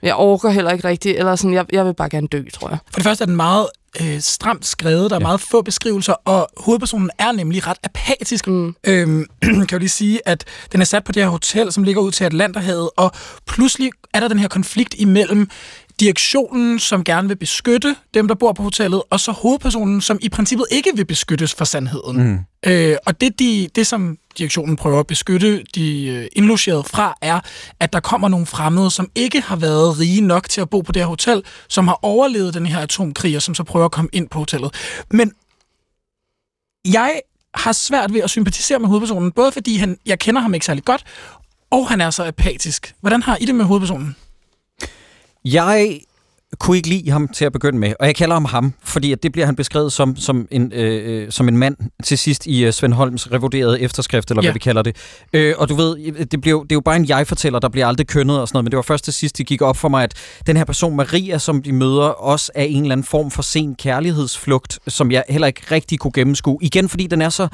jeg 0.01 0.15
overgår 0.15 0.49
heller 0.49 0.71
ikke 0.71 0.87
rigtigt, 0.87 1.17
eller 1.17 1.35
sådan, 1.35 1.53
jeg, 1.53 1.65
jeg 1.71 1.85
vil 1.85 1.93
bare 1.93 2.09
gerne 2.09 2.27
dø, 2.27 2.43
tror 2.53 2.69
jeg. 2.69 2.77
For 2.91 2.99
det 2.99 3.03
første 3.03 3.23
er 3.23 3.25
den 3.25 3.35
meget 3.35 3.67
øh, 4.01 4.19
stramt 4.19 4.65
skrevet, 4.65 5.09
der 5.09 5.15
er 5.15 5.19
ja. 5.19 5.27
meget 5.27 5.41
få 5.41 5.61
beskrivelser, 5.61 6.13
og 6.13 6.49
hovedpersonen 6.57 7.09
er 7.19 7.31
nemlig 7.31 7.67
ret 7.67 7.77
apatisk. 7.83 8.47
Mm. 8.47 8.75
Øhm, 8.83 9.25
kan 9.41 9.67
jo 9.71 9.77
lige 9.77 9.89
sige, 9.89 10.21
at 10.25 10.45
den 10.71 10.81
er 10.81 10.85
sat 10.85 11.03
på 11.03 11.11
det 11.11 11.23
her 11.23 11.29
hotel, 11.29 11.71
som 11.71 11.83
ligger 11.83 12.01
ud 12.01 12.11
til 12.11 12.23
Atlanterhavet, 12.23 12.89
og 12.97 13.11
pludselig 13.47 13.91
er 14.13 14.19
der 14.19 14.27
den 14.27 14.39
her 14.39 14.47
konflikt 14.47 14.95
imellem 14.97 15.49
direktionen, 15.99 16.79
som 16.79 17.03
gerne 17.03 17.27
vil 17.27 17.35
beskytte 17.35 17.95
dem, 18.13 18.27
der 18.27 18.35
bor 18.35 18.53
på 18.53 18.63
hotellet, 18.63 19.01
og 19.09 19.19
så 19.19 19.31
hovedpersonen, 19.31 20.01
som 20.01 20.19
i 20.21 20.29
princippet 20.29 20.65
ikke 20.71 20.91
vil 20.95 21.05
beskyttes 21.05 21.53
for 21.53 21.65
sandheden. 21.65 22.23
Mm. 22.23 22.39
Øh, 22.65 22.97
og 23.05 23.21
det, 23.21 23.39
de, 23.39 23.69
det, 23.75 23.87
som 23.87 24.17
direktionen 24.37 24.75
prøver 24.75 24.99
at 24.99 25.07
beskytte 25.07 25.63
de 25.75 26.05
øh, 26.07 26.27
indlogerede 26.31 26.83
fra, 26.83 27.17
er, 27.21 27.39
at 27.79 27.93
der 27.93 27.99
kommer 27.99 28.27
nogle 28.27 28.45
fremmede, 28.45 28.91
som 28.91 29.09
ikke 29.15 29.41
har 29.41 29.55
været 29.55 29.99
rige 29.99 30.21
nok 30.21 30.49
til 30.49 30.61
at 30.61 30.69
bo 30.69 30.81
på 30.81 30.91
det 30.91 31.01
her 31.01 31.07
hotel, 31.07 31.43
som 31.67 31.87
har 31.87 31.99
overlevet 32.01 32.53
den 32.53 32.65
her 32.65 32.79
atomkrig, 32.79 33.35
og 33.35 33.41
som 33.41 33.55
så 33.55 33.63
prøver 33.63 33.85
at 33.85 33.91
komme 33.91 34.09
ind 34.13 34.29
på 34.29 34.39
hotellet. 34.39 34.73
Men 35.11 35.31
jeg 36.85 37.21
har 37.53 37.71
svært 37.71 38.13
ved 38.13 38.21
at 38.21 38.29
sympatisere 38.29 38.79
med 38.79 38.87
hovedpersonen, 38.87 39.31
både 39.31 39.51
fordi 39.51 39.77
han, 39.77 39.97
jeg 40.05 40.19
kender 40.19 40.41
ham 40.41 40.53
ikke 40.53 40.65
særlig 40.65 40.85
godt, 40.85 41.03
og 41.71 41.89
han 41.89 42.01
er 42.01 42.09
så 42.09 42.23
apatisk. 42.23 42.95
Hvordan 43.01 43.23
har 43.23 43.37
I 43.41 43.45
det 43.45 43.55
med 43.55 43.65
hovedpersonen? 43.65 44.15
Jeg 45.45 45.99
kunne 46.59 46.77
ikke 46.77 46.89
lide 46.89 47.11
ham 47.11 47.27
til 47.27 47.45
at 47.45 47.51
begynde 47.51 47.79
med, 47.79 47.93
og 47.99 48.05
jeg 48.05 48.15
kalder 48.15 48.35
ham 48.35 48.45
ham, 48.45 48.73
fordi 48.83 49.11
at 49.11 49.23
det 49.23 49.31
bliver 49.31 49.45
han 49.45 49.55
beskrevet 49.55 49.93
som, 49.93 50.15
som, 50.15 50.47
en, 50.51 50.71
øh, 50.75 51.23
øh 51.23 51.31
som 51.31 51.47
en 51.47 51.57
mand 51.57 51.75
til 52.03 52.17
sidst 52.17 52.45
i 52.45 52.67
uh, 52.67 52.71
Svend 52.71 52.93
Holms 52.93 53.31
revurderede 53.31 53.81
efterskrift, 53.81 54.31
eller 54.31 54.43
ja. 54.43 54.47
hvad 54.47 54.53
vi 54.53 54.59
kalder 54.59 54.81
det. 54.81 54.95
Øh, 55.33 55.53
og 55.57 55.69
du 55.69 55.75
ved, 55.75 56.25
det, 56.25 56.41
blev, 56.41 56.63
det 56.63 56.71
er 56.71 56.75
jo 56.75 56.81
bare 56.81 56.95
en 56.95 57.09
jeg-fortæller, 57.09 57.59
der 57.59 57.69
bliver 57.69 57.87
aldrig 57.87 58.07
kønnet 58.07 58.39
og 58.41 58.47
sådan 58.47 58.55
noget, 58.55 58.63
men 58.63 58.71
det 58.71 58.77
var 58.77 58.81
først 58.81 59.03
til 59.03 59.13
sidst, 59.13 59.37
det 59.37 59.47
gik 59.47 59.61
op 59.61 59.77
for 59.77 59.89
mig, 59.89 60.03
at 60.03 60.13
den 60.47 60.57
her 60.57 60.65
person 60.65 60.95
Maria, 60.95 61.37
som 61.37 61.63
de 61.63 61.73
møder, 61.73 62.07
også 62.07 62.51
er 62.55 62.63
en 62.63 62.81
eller 62.81 62.91
anden 62.91 63.05
form 63.05 63.31
for 63.31 63.41
sen 63.41 63.75
kærlighedsflugt, 63.75 64.79
som 64.87 65.11
jeg 65.11 65.23
heller 65.29 65.47
ikke 65.47 65.61
rigtig 65.71 65.99
kunne 65.99 66.11
gennemskue. 66.11 66.57
Igen, 66.61 66.89
fordi 66.89 67.07
den 67.07 67.21
er 67.21 67.29
så, 67.29 67.47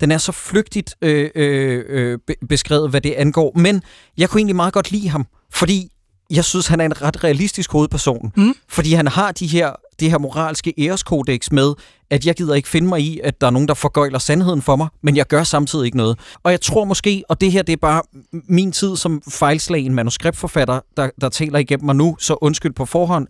den 0.00 0.10
er 0.12 0.18
så 0.18 0.32
flygtigt 0.32 0.94
øh, 1.02 1.30
øh, 1.34 1.84
øh 1.88 2.18
beskrevet, 2.48 2.90
hvad 2.90 3.00
det 3.00 3.12
angår, 3.12 3.52
men 3.58 3.82
jeg 4.18 4.28
kunne 4.28 4.38
egentlig 4.38 4.56
meget 4.56 4.72
godt 4.72 4.90
lide 4.90 5.08
ham, 5.08 5.26
fordi 5.52 5.88
jeg 6.30 6.44
synes, 6.44 6.66
han 6.66 6.80
er 6.80 6.84
en 6.84 7.02
ret 7.02 7.24
realistisk 7.24 7.72
hovedperson. 7.72 8.32
Mm. 8.36 8.54
Fordi 8.68 8.92
han 8.92 9.08
har 9.08 9.32
de 9.32 9.46
her, 9.46 9.72
det 10.00 10.10
her 10.10 10.18
moralske 10.18 10.74
æreskodex 10.78 11.50
med, 11.50 11.74
at 12.10 12.26
jeg 12.26 12.34
gider 12.34 12.54
ikke 12.54 12.68
finde 12.68 12.88
mig 12.88 13.00
i, 13.00 13.20
at 13.24 13.40
der 13.40 13.46
er 13.46 13.50
nogen, 13.50 13.68
der 13.68 13.74
forgøjler 13.74 14.18
sandheden 14.18 14.62
for 14.62 14.76
mig, 14.76 14.88
men 15.02 15.16
jeg 15.16 15.26
gør 15.26 15.44
samtidig 15.44 15.84
ikke 15.84 15.96
noget. 15.96 16.18
Og 16.42 16.50
jeg 16.50 16.60
tror 16.60 16.84
måske, 16.84 17.24
og 17.28 17.40
det 17.40 17.52
her 17.52 17.62
det 17.62 17.72
er 17.72 17.76
bare 17.76 18.02
min 18.32 18.72
tid 18.72 18.96
som 18.96 19.22
fejlslagen 19.30 19.94
manuskriptforfatter, 19.94 20.80
der, 20.96 21.10
der 21.20 21.28
taler 21.28 21.58
igennem 21.58 21.86
mig 21.86 21.96
nu, 21.96 22.16
så 22.18 22.36
undskyld 22.40 22.72
på 22.72 22.86
forhånd, 22.86 23.26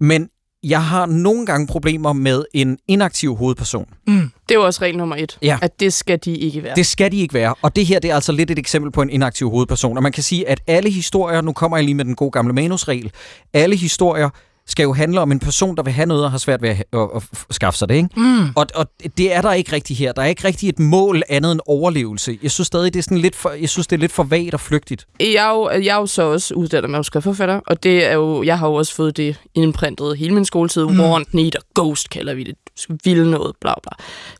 men 0.00 0.28
jeg 0.64 0.84
har 0.84 1.06
nogle 1.06 1.46
gange 1.46 1.66
problemer 1.66 2.12
med 2.12 2.44
en 2.54 2.78
inaktiv 2.88 3.36
hovedperson. 3.36 3.86
Det 4.06 4.20
er 4.50 4.54
jo 4.54 4.64
også 4.66 4.82
regel 4.82 4.96
nummer 4.96 5.16
et, 5.16 5.38
Ja. 5.42 5.58
at 5.62 5.80
det 5.80 5.92
skal 5.92 6.18
de 6.24 6.36
ikke 6.36 6.62
være. 6.62 6.74
Det 6.76 6.86
skal 6.86 7.12
de 7.12 7.20
ikke 7.20 7.34
være. 7.34 7.54
Og 7.62 7.76
det 7.76 7.86
her 7.86 7.98
det 7.98 8.10
er 8.10 8.14
altså 8.14 8.32
lidt 8.32 8.50
et 8.50 8.58
eksempel 8.58 8.92
på 8.92 9.02
en 9.02 9.10
inaktiv 9.10 9.50
hovedperson. 9.50 9.96
Og 9.96 10.02
man 10.02 10.12
kan 10.12 10.22
sige, 10.22 10.48
at 10.48 10.60
alle 10.66 10.90
historier, 10.90 11.40
nu 11.40 11.52
kommer 11.52 11.76
jeg 11.76 11.84
lige 11.84 11.94
med 11.94 12.04
den 12.04 12.14
gode 12.14 12.30
gamle 12.30 12.52
manusregel, 12.52 13.12
alle 13.52 13.76
historier 13.76 14.30
skal 14.66 14.82
jo 14.82 14.92
handle 14.92 15.20
om 15.20 15.32
en 15.32 15.38
person, 15.38 15.76
der 15.76 15.82
vil 15.82 15.92
have 15.92 16.06
noget 16.06 16.24
og 16.24 16.30
har 16.30 16.38
svært 16.38 16.62
ved 16.62 16.68
at, 16.68 16.84
at, 16.92 17.08
at, 17.16 17.22
skaffe 17.50 17.78
sig 17.78 17.88
det. 17.88 17.94
Ikke? 17.94 18.08
Mm. 18.16 18.48
Og, 18.56 18.66
og 18.74 18.86
det 19.16 19.32
er 19.32 19.40
der 19.40 19.52
ikke 19.52 19.72
rigtigt 19.72 19.98
her. 19.98 20.12
Der 20.12 20.22
er 20.22 20.26
ikke 20.26 20.44
rigtig 20.44 20.68
et 20.68 20.78
mål 20.78 21.22
andet 21.28 21.52
end 21.52 21.60
overlevelse. 21.66 22.38
Jeg 22.42 22.50
synes 22.50 22.66
stadig, 22.66 22.94
det 22.94 22.98
er 22.98 23.02
sådan 23.02 23.18
lidt 23.18 23.36
for, 23.36 23.50
jeg 23.50 23.68
synes, 23.68 23.86
det 23.86 23.96
er 23.96 24.00
lidt 24.00 24.12
for 24.12 24.22
vagt 24.22 24.54
og 24.54 24.60
flygtigt. 24.60 25.06
Jeg 25.20 25.34
er, 25.34 25.50
jo, 25.50 25.70
jeg 25.70 25.96
er 25.96 26.00
jo 26.00 26.06
så 26.06 26.22
også 26.22 26.54
uddannet 26.54 26.90
manuskriptforfatter, 26.90 27.60
og 27.66 27.82
det 27.82 28.04
er 28.06 28.12
jo, 28.12 28.42
jeg 28.42 28.58
har 28.58 28.68
jo 28.68 28.74
også 28.74 28.94
fået 28.94 29.16
det 29.16 29.40
indprintet 29.54 30.18
hele 30.18 30.34
min 30.34 30.44
skoletid. 30.44 30.86
Mm. 30.86 31.00
Want, 31.00 31.34
need 31.34 31.56
og 31.56 31.62
ghost 31.74 32.10
kalder 32.10 32.34
vi 32.34 32.44
det. 32.44 32.54
Du 32.54 32.82
skal 32.82 32.98
ville 33.04 33.30
noget, 33.30 33.56
bla 33.60 33.74
bla. 33.82 33.90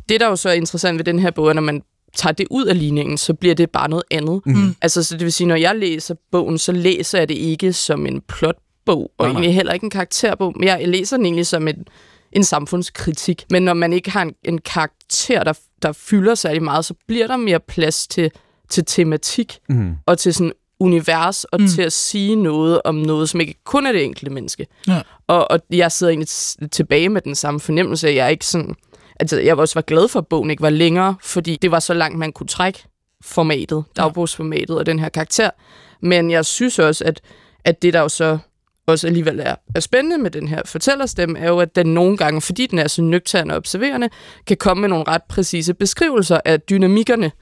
Det, 0.09 0.21
der 0.21 0.27
er 0.27 0.31
jo 0.31 0.37
så 0.37 0.51
interessant 0.51 0.99
ved 0.99 1.05
den 1.05 1.19
her 1.19 1.31
bog, 1.31 1.49
er, 1.49 1.53
når 1.53 1.63
man 1.63 1.83
tager 2.17 2.33
det 2.33 2.47
ud 2.51 2.65
af 2.65 2.79
ligningen, 2.79 3.19
så 3.19 3.35
bliver 3.35 3.55
det 3.55 3.71
bare 3.71 3.89
noget 3.89 4.05
andet. 4.11 4.41
Mm. 4.47 4.75
Altså, 4.83 5.03
så 5.03 5.17
det 5.17 5.25
vil 5.25 5.33
sige, 5.33 5.49
når 5.49 5.57
jeg 5.57 5.77
læser 5.77 6.15
bogen, 6.33 6.59
så 6.59 6.73
læser 6.73 7.19
jeg 7.19 7.29
det 7.29 7.35
ikke 7.35 7.73
som 7.73 8.07
en 8.07 8.21
plotbog, 8.85 9.13
og 9.19 9.27
nej. 9.27 9.33
egentlig 9.33 9.55
heller 9.55 9.73
ikke 9.73 9.85
en 9.85 9.91
karakterbog, 9.91 10.53
men 10.57 10.69
jeg 10.69 10.89
læser 10.89 11.17
den 11.17 11.27
egentlig 11.27 11.47
som 11.47 11.69
en, 11.69 11.85
en 12.33 12.45
samfundskritik. 12.45 13.45
Men 13.51 13.63
når 13.63 13.75
man 13.75 13.93
ikke 13.93 14.11
har 14.11 14.23
en, 14.23 14.35
en 14.45 14.59
karakter, 14.59 15.45
der, 15.45 15.53
der 15.83 15.93
fylder 15.93 16.35
særlig 16.35 16.63
meget, 16.63 16.85
så 16.85 16.95
bliver 17.07 17.27
der 17.27 17.37
mere 17.37 17.61
plads 17.61 18.07
til, 18.07 18.31
til 18.69 18.85
tematik 18.85 19.59
Mm. 19.69 19.95
og 20.07 20.19
til 20.19 20.35
sådan 20.35 20.53
univers, 20.81 21.45
og 21.45 21.61
mm. 21.61 21.69
til 21.69 21.83
at 21.83 21.93
sige 21.93 22.37
noget 22.37 22.81
om 22.85 22.95
noget, 22.95 23.29
som 23.29 23.41
ikke 23.41 23.55
kun 23.65 23.87
er 23.87 23.93
det 23.93 24.05
enkelte 24.05 24.33
menneske. 24.33 24.67
Ja. 24.89 25.03
Og, 25.27 25.51
og 25.51 25.61
jeg 25.71 25.93
sidder 25.93 26.11
egentlig 26.11 26.29
tilbage 26.71 27.09
med 27.09 27.21
den 27.21 27.35
samme 27.35 27.61
fornemmelse, 27.61 28.09
at 28.09 28.15
jeg 28.15 28.31
ikke 28.31 28.47
sådan... 28.47 28.75
Altså, 29.21 29.41
jeg 29.41 29.57
også 29.57 29.75
var 29.75 29.83
glad 29.83 30.09
for, 30.09 30.19
at 30.19 30.27
bogen 30.27 30.51
ikke 30.51 30.63
var 30.63 30.71
længere, 30.71 31.15
fordi 31.23 31.57
det 31.63 31.71
var 31.71 31.81
så 31.81 31.95
langt, 31.95 32.19
man 32.19 32.33
kunne 32.33 32.47
trække 32.47 32.85
formatet, 33.25 33.85
dagbogsformatet 33.97 34.79
og 34.79 34.87
den 34.87 34.99
her 34.99 35.09
karakter. 35.09 35.51
Men 36.01 36.31
jeg 36.31 36.45
synes 36.45 36.79
også, 36.79 37.05
at, 37.05 37.21
at 37.65 37.83
det, 37.83 37.93
der 37.93 38.01
jo 38.01 38.09
så 38.09 38.39
også 38.87 39.07
alligevel 39.07 39.41
er, 39.41 39.55
er 39.75 39.81
spændende 39.81 40.19
med 40.19 40.31
den 40.31 40.49
her 40.49 40.63
fortællerstemme, 40.65 41.39
er 41.39 41.49
jo, 41.49 41.59
at 41.59 41.77
den 41.77 41.95
nogle 41.95 42.17
gange, 42.17 42.41
fordi 42.41 42.67
den 42.67 42.79
er 42.79 42.89
så 42.89 43.03
nøgtern 43.03 43.51
og 43.51 43.57
observerende, 43.57 44.09
kan 44.47 44.57
komme 44.57 44.81
med 44.81 44.89
nogle 44.89 45.05
ret 45.09 45.23
præcise 45.29 45.75
beskrivelser 45.75 46.41
af 46.45 46.61
dynamikkerne. 46.61 47.33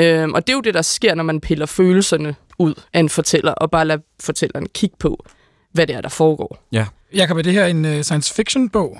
Øhm, 0.00 0.34
og 0.34 0.46
det 0.46 0.52
er 0.52 0.56
jo 0.56 0.60
det, 0.60 0.74
der 0.74 0.82
sker, 0.82 1.14
når 1.14 1.24
man 1.24 1.40
piller 1.40 1.66
følelserne 1.66 2.34
ud 2.58 2.74
af 2.92 3.00
en 3.00 3.08
fortæller, 3.08 3.52
og 3.52 3.70
bare 3.70 3.84
lader 3.84 4.00
fortælleren 4.20 4.66
kigge 4.74 4.96
på, 4.98 5.24
hvad 5.72 5.86
det 5.86 5.96
er, 5.96 6.00
der 6.00 6.08
foregår. 6.08 6.66
Ja. 6.72 6.86
Jakob, 7.14 7.36
er 7.36 7.42
det 7.42 7.52
her 7.52 7.66
en 7.66 7.84
uh, 7.84 8.00
science 8.00 8.34
fiction 8.34 8.68
bog? 8.68 8.98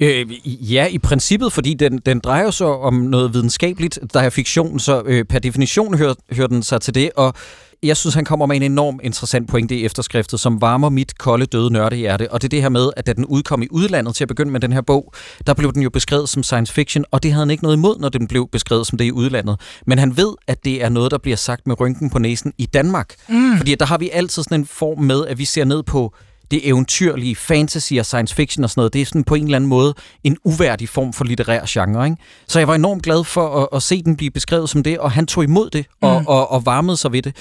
Øh, 0.00 0.26
ja, 0.74 0.86
i 0.86 0.98
princippet, 0.98 1.52
fordi 1.52 1.74
den, 1.74 1.98
den 2.06 2.20
drejer 2.20 2.50
sig 2.50 2.66
om 2.66 2.94
noget 2.94 3.34
videnskabeligt. 3.34 3.98
Der 4.14 4.20
er 4.20 4.30
fiktion, 4.30 4.78
så 4.78 5.02
øh, 5.06 5.24
per 5.24 5.38
definition 5.38 5.98
hører, 5.98 6.14
hører 6.32 6.48
den 6.48 6.62
sig 6.62 6.80
til 6.80 6.94
det, 6.94 7.10
og 7.16 7.34
jeg 7.82 7.96
synes, 7.96 8.14
han 8.14 8.24
kommer 8.24 8.46
med 8.46 8.56
en 8.56 8.62
enorm 8.62 9.00
interessant 9.02 9.48
pointe 9.48 9.76
i 9.76 9.84
efterskriftet, 9.84 10.40
som 10.40 10.60
varmer 10.60 10.88
mit 10.88 11.18
kolde, 11.18 11.46
døde 11.46 11.72
nørdehjerte. 11.72 12.32
Og 12.32 12.42
det 12.42 12.46
er 12.46 12.50
det 12.50 12.62
her 12.62 12.68
med, 12.68 12.90
at 12.96 13.06
da 13.06 13.12
den 13.12 13.26
udkom 13.26 13.62
i 13.62 13.68
udlandet 13.70 14.14
til 14.14 14.24
at 14.24 14.28
begynde 14.28 14.52
med 14.52 14.60
den 14.60 14.72
her 14.72 14.80
bog, 14.80 15.12
der 15.46 15.54
blev 15.54 15.72
den 15.72 15.82
jo 15.82 15.90
beskrevet 15.90 16.28
som 16.28 16.42
science 16.42 16.72
fiction, 16.72 17.04
og 17.10 17.22
det 17.22 17.32
havde 17.32 17.44
han 17.44 17.50
ikke 17.50 17.62
noget 17.62 17.76
imod, 17.76 17.98
når 17.98 18.08
den 18.08 18.28
blev 18.28 18.48
beskrevet 18.48 18.86
som 18.86 18.98
det 18.98 19.04
i 19.04 19.12
udlandet. 19.12 19.60
Men 19.86 19.98
han 19.98 20.16
ved, 20.16 20.34
at 20.46 20.64
det 20.64 20.84
er 20.84 20.88
noget, 20.88 21.10
der 21.10 21.18
bliver 21.18 21.36
sagt 21.36 21.66
med 21.66 21.80
rynken 21.80 22.10
på 22.10 22.18
næsen 22.18 22.52
i 22.58 22.66
Danmark. 22.66 23.14
Mm. 23.28 23.56
Fordi 23.56 23.74
der 23.74 23.86
har 23.86 23.98
vi 23.98 24.10
altid 24.12 24.42
sådan 24.42 24.60
en 24.60 24.66
form 24.66 24.98
med, 24.98 25.26
at 25.26 25.38
vi 25.38 25.44
ser 25.44 25.64
ned 25.64 25.82
på 25.82 26.14
det 26.54 26.68
eventyrlige, 26.68 27.36
fantasy 27.36 27.92
og 27.98 28.06
science 28.06 28.34
fiction 28.34 28.64
og 28.64 28.70
sådan 28.70 28.80
noget, 28.80 28.92
det 28.92 29.00
er 29.00 29.06
sådan 29.06 29.24
på 29.24 29.34
en 29.34 29.44
eller 29.44 29.56
anden 29.56 29.68
måde 29.68 29.94
en 30.24 30.36
uværdig 30.44 30.88
form 30.88 31.12
for 31.12 31.24
litterær 31.24 31.64
genre. 31.68 32.04
Ikke? 32.04 32.16
Så 32.48 32.58
jeg 32.58 32.68
var 32.68 32.74
enormt 32.74 33.02
glad 33.02 33.24
for 33.24 33.62
at, 33.62 33.68
at 33.72 33.82
se 33.82 34.02
den 34.02 34.16
blive 34.16 34.30
beskrevet 34.30 34.70
som 34.70 34.82
det, 34.82 34.98
og 34.98 35.10
han 35.10 35.26
tog 35.26 35.44
imod 35.44 35.70
det 35.70 35.86
og, 36.00 36.20
mm. 36.20 36.26
og, 36.26 36.50
og 36.50 36.66
varmede 36.66 36.96
sig 36.96 37.12
ved 37.12 37.22
det. 37.22 37.36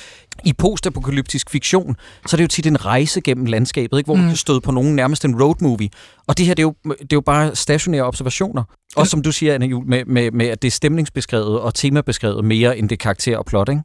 I 0.45 0.53
postapokalyptisk 0.53 1.49
fiktion, 1.49 1.95
så 2.27 2.35
er 2.35 2.37
det 2.37 2.43
jo 2.43 2.47
tit 2.47 2.65
en 2.65 2.85
rejse 2.85 3.21
gennem 3.21 3.45
landskabet, 3.45 3.97
ikke? 3.97 4.07
hvor 4.07 4.15
mm. 4.15 4.21
man 4.21 4.29
kan 4.29 4.37
støde 4.37 4.61
på 4.61 4.71
nogen, 4.71 4.95
nærmest 4.95 5.25
en 5.25 5.41
road 5.41 5.55
movie. 5.61 5.89
Og 6.27 6.37
det 6.37 6.45
her, 6.45 6.53
det 6.53 6.63
er 6.63 6.67
jo, 6.67 6.75
det 6.85 7.01
er 7.01 7.05
jo 7.13 7.21
bare 7.21 7.55
stationære 7.55 8.03
observationer. 8.03 8.63
Og 8.95 9.07
som 9.07 9.21
du 9.21 9.31
siger, 9.31 9.53
Anna 9.53 9.65
Jul, 9.65 9.85
med, 9.85 10.05
med, 10.05 10.31
med, 10.31 10.47
at 10.47 10.61
det 10.61 10.67
er 10.67 10.71
stemningsbeskrevet 10.71 11.59
og 11.59 11.75
temabeskrevet 11.75 12.45
mere, 12.45 12.77
end 12.77 12.89
det 12.89 12.95
er 12.95 13.03
karakter 13.03 13.37
og 13.37 13.45
plot, 13.45 13.69
ikke? 13.69 13.81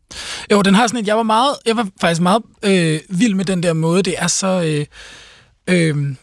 Jo, 0.53 0.63
den 0.63 0.75
har 0.75 0.87
sådan 0.87 1.01
et, 1.01 1.07
jeg 1.07 1.17
var 1.17 1.23
meget, 1.23 1.57
jeg 1.67 1.77
var 1.77 1.89
faktisk 2.01 2.21
meget 2.21 2.43
øh, 2.63 3.01
vild 3.09 3.35
med 3.35 3.45
den 3.45 3.63
der 3.63 3.73
måde, 3.73 4.03
det 4.03 4.15
er 4.19 4.27
så, 4.27 4.47
øh, 4.47 4.87
øh, 5.77 6.17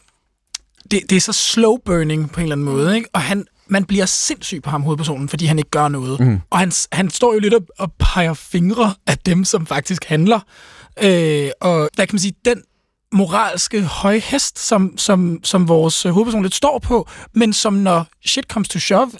det, 0.91 1.01
det 1.09 1.15
er 1.15 1.21
så 1.21 1.33
slow 1.33 1.77
burning 1.85 2.31
på 2.31 2.39
en 2.39 2.43
eller 2.43 2.55
anden 2.55 2.65
måde, 2.65 2.95
ikke? 2.95 3.09
Og 3.13 3.21
han, 3.21 3.45
man 3.67 3.85
bliver 3.85 4.05
sindssyg 4.05 4.61
på 4.63 4.69
ham, 4.69 4.83
hovedpersonen, 4.83 5.29
fordi 5.29 5.45
han 5.45 5.57
ikke 5.57 5.69
gør 5.69 5.87
noget. 5.87 6.19
Mm. 6.19 6.39
Og 6.49 6.59
han, 6.59 6.71
han 6.91 7.09
står 7.09 7.33
jo 7.33 7.39
lidt 7.39 7.53
og, 7.53 7.65
og 7.77 7.93
peger 7.99 8.33
fingre 8.33 8.93
af 9.07 9.17
dem, 9.17 9.45
som 9.45 9.65
faktisk 9.65 10.05
handler. 10.05 10.39
Øh, 11.03 11.49
og 11.61 11.89
der 11.97 12.05
kan 12.05 12.09
man 12.11 12.19
sige, 12.19 12.33
den 12.45 12.61
moralske 13.15 13.81
høje 13.81 14.19
hest, 14.19 14.59
som, 14.67 14.97
som, 14.97 15.39
som 15.43 15.67
vores 15.67 16.05
øh, 16.05 16.11
hovedperson 16.11 16.43
lidt 16.43 16.55
står 16.55 16.79
på, 16.79 17.07
men 17.33 17.53
som 17.53 17.73
når 17.73 18.05
shit 18.25 18.45
comes 18.45 18.69
to 18.69 18.79
shove, 18.79 19.11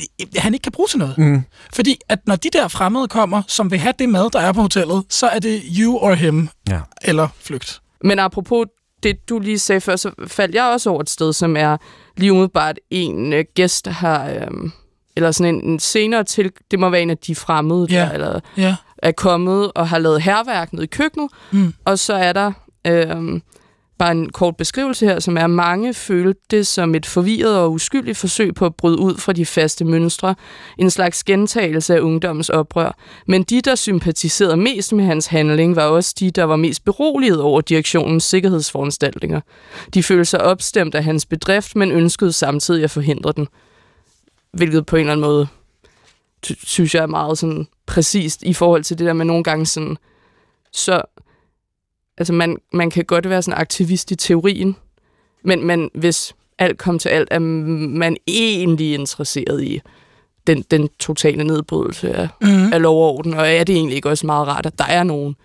øh, 0.00 0.26
han 0.36 0.54
ikke 0.54 0.62
kan 0.62 0.72
bruge 0.72 0.88
til 0.88 0.98
noget. 0.98 1.18
Mm. 1.18 1.42
Fordi 1.74 1.98
at 2.08 2.18
når 2.26 2.36
de 2.36 2.48
der 2.52 2.68
fremmede 2.68 3.08
kommer, 3.08 3.42
som 3.48 3.70
vil 3.70 3.78
have 3.78 3.94
det 3.98 4.08
mad, 4.08 4.30
der 4.30 4.40
er 4.40 4.52
på 4.52 4.60
hotellet, 4.60 5.04
så 5.08 5.26
er 5.28 5.38
det 5.38 5.62
you 5.78 5.98
or 5.98 6.12
him, 6.14 6.48
Ja. 6.68 6.80
eller 7.02 7.28
flygt. 7.40 7.80
Men 8.04 8.18
apropos 8.18 8.66
det, 9.02 9.28
du 9.28 9.38
lige 9.38 9.58
sagde 9.58 9.80
før, 9.80 9.96
så 9.96 10.10
faldt 10.26 10.54
jeg 10.54 10.64
også 10.64 10.90
over 10.90 11.00
et 11.00 11.10
sted, 11.10 11.32
som 11.32 11.56
er 11.56 11.76
lige 12.16 12.32
umiddelbart 12.32 12.78
en 12.90 13.32
øh, 13.32 13.44
gæst 13.54 13.86
har... 13.86 14.28
Øh, 14.30 14.70
eller 15.16 15.30
sådan 15.30 15.54
en, 15.54 15.64
en 15.64 15.78
senere 15.80 16.24
til... 16.24 16.50
Det 16.70 16.78
må 16.78 16.88
være 16.90 17.02
en 17.02 17.10
af 17.10 17.18
de 17.18 17.34
fremmede, 17.34 17.86
Ja. 17.90 17.96
der 17.96 18.10
eller, 18.10 18.40
Ja. 18.56 18.76
er 18.98 19.12
kommet 19.12 19.72
og 19.74 19.88
har 19.88 19.98
lavet 19.98 20.22
herværk 20.22 20.72
nede 20.72 20.84
i 20.84 20.86
køkkenet. 20.86 21.30
Mm. 21.50 21.74
Og 21.84 21.98
så 21.98 22.14
er 22.14 22.32
der 22.32 22.52
øh, 22.86 23.40
bare 23.98 24.12
en 24.12 24.30
kort 24.30 24.56
beskrivelse 24.56 25.06
her, 25.06 25.20
som 25.20 25.36
er, 25.36 25.46
mange 25.46 25.94
følte 25.94 26.40
det 26.50 26.66
som 26.66 26.94
et 26.94 27.06
forvirret 27.06 27.58
og 27.58 27.72
uskyldigt 27.72 28.18
forsøg 28.18 28.54
på 28.54 28.66
at 28.66 28.74
bryde 28.74 28.98
ud 28.98 29.16
fra 29.16 29.32
de 29.32 29.46
faste 29.46 29.84
mønstre. 29.84 30.34
En 30.78 30.90
slags 30.90 31.24
gentagelse 31.24 31.94
af 31.94 32.00
ungdommens 32.00 32.48
oprør. 32.48 32.96
Men 33.26 33.42
de, 33.42 33.60
der 33.60 33.74
sympatiserede 33.74 34.56
mest 34.56 34.92
med 34.92 35.04
hans 35.04 35.26
handling, 35.26 35.76
var 35.76 35.82
også 35.82 36.14
de, 36.20 36.30
der 36.30 36.44
var 36.44 36.56
mest 36.56 36.84
beroliget 36.84 37.40
over 37.40 37.60
direktionens 37.60 38.24
sikkerhedsforanstaltninger. 38.24 39.40
De 39.94 40.02
følte 40.02 40.24
sig 40.24 40.42
opstemt 40.42 40.94
af 40.94 41.04
hans 41.04 41.26
bedrift, 41.26 41.76
men 41.76 41.92
ønskede 41.92 42.32
samtidig 42.32 42.84
at 42.84 42.90
forhindre 42.90 43.32
den. 43.32 43.48
Hvilket 44.52 44.86
på 44.86 44.96
en 44.96 45.00
eller 45.00 45.12
anden 45.12 45.26
måde 45.26 45.48
synes 46.64 46.94
jeg 46.94 47.02
er 47.02 47.06
meget 47.06 47.38
sådan 47.38 47.66
præcist 47.86 48.42
i 48.42 48.52
forhold 48.52 48.84
til 48.84 48.98
det 48.98 49.06
der 49.06 49.12
med 49.12 49.24
nogle 49.24 49.44
gange 49.44 49.66
sådan, 49.66 49.96
så 50.72 51.02
altså 52.18 52.32
man, 52.32 52.56
man 52.72 52.90
kan 52.90 53.04
godt 53.04 53.28
være 53.28 53.42
sådan 53.42 53.60
aktivist 53.60 54.10
i 54.10 54.16
teorien, 54.16 54.76
men, 55.44 55.64
men 55.66 55.90
hvis 55.94 56.34
alt 56.58 56.78
kom 56.78 56.98
til 56.98 57.08
alt, 57.08 57.28
er 57.30 57.38
man 57.38 58.16
egentlig 58.26 58.94
interesseret 58.94 59.62
i 59.64 59.80
den, 60.46 60.64
den 60.70 60.88
totale 60.98 61.44
nedbrydelse 61.44 62.12
af, 62.14 62.28
Mm. 62.42 62.72
af 62.72 62.82
lov 62.82 63.04
og 63.04 63.14
orden, 63.14 63.34
og 63.34 63.48
er 63.48 63.64
det 63.64 63.74
egentlig 63.76 63.96
ikke 63.96 64.08
også 64.10 64.26
meget 64.26 64.46
rart, 64.48 64.66
at 64.66 64.78
der 64.78 64.84
er 64.84 65.02
nogen, 65.02 65.36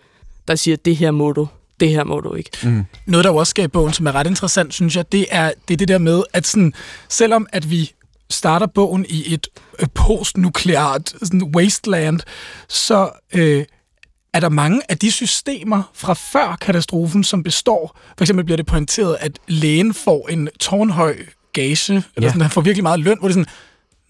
der 0.48 0.56
siger, 0.56 0.78
det 0.78 0.96
her 0.96 1.12
må 1.12 1.32
du, 1.32 1.48
det 1.80 1.90
her 1.90 2.04
må 2.04 2.20
du 2.20 2.34
ikke. 2.34 2.50
Mm. 2.64 2.84
Noget, 3.06 3.24
der 3.24 3.32
også 3.32 3.50
sker 3.50 3.64
i 3.64 3.68
bogen, 3.68 3.94
som 3.94 4.06
er 4.08 4.12
ret 4.16 4.28
interessant, 4.28 4.74
synes 4.74 4.96
jeg, 4.96 5.12
det 5.12 5.26
er 5.32 5.52
det, 5.68 5.74
er 5.74 5.78
det 5.78 5.88
der 5.88 5.98
med, 5.98 6.24
at 6.34 6.48
sådan, 6.48 6.74
selvom 7.10 7.48
at 7.54 7.70
vi 7.72 7.92
starter 8.30 8.66
bogen 8.66 9.06
i 9.10 9.34
et 9.34 9.48
øh, 9.80 9.88
postnukleart 9.94 11.14
sådan 11.24 11.44
wasteland, 11.56 12.20
så 12.68 13.10
øh, 13.34 13.66
er 14.34 14.40
der 14.40 14.50
mange 14.50 14.82
af 14.90 14.98
de 14.98 15.12
systemer 15.12 15.92
fra 15.94 16.14
før 16.14 16.58
katastrofen, 16.62 17.24
som 17.24 17.44
består. 17.44 17.98
For 18.18 18.24
eksempel 18.24 18.46
bliver 18.46 18.58
det 18.58 18.66
pointeret, 18.66 19.18
at 19.20 19.40
lægen 19.48 19.94
får 19.94 20.28
en 20.28 20.50
tårnhøj 20.60 21.18
gage, 21.54 21.94
eller 21.94 22.04
Ja. 22.22 22.28
sådan, 22.28 22.42
han 22.42 22.52
får 22.52 22.62
virkelig 22.62 22.84
meget 22.84 23.00
løn, 23.00 23.18
hvor 23.20 23.28
det 23.28 23.38
er 23.38 23.40
sådan, 23.40 23.54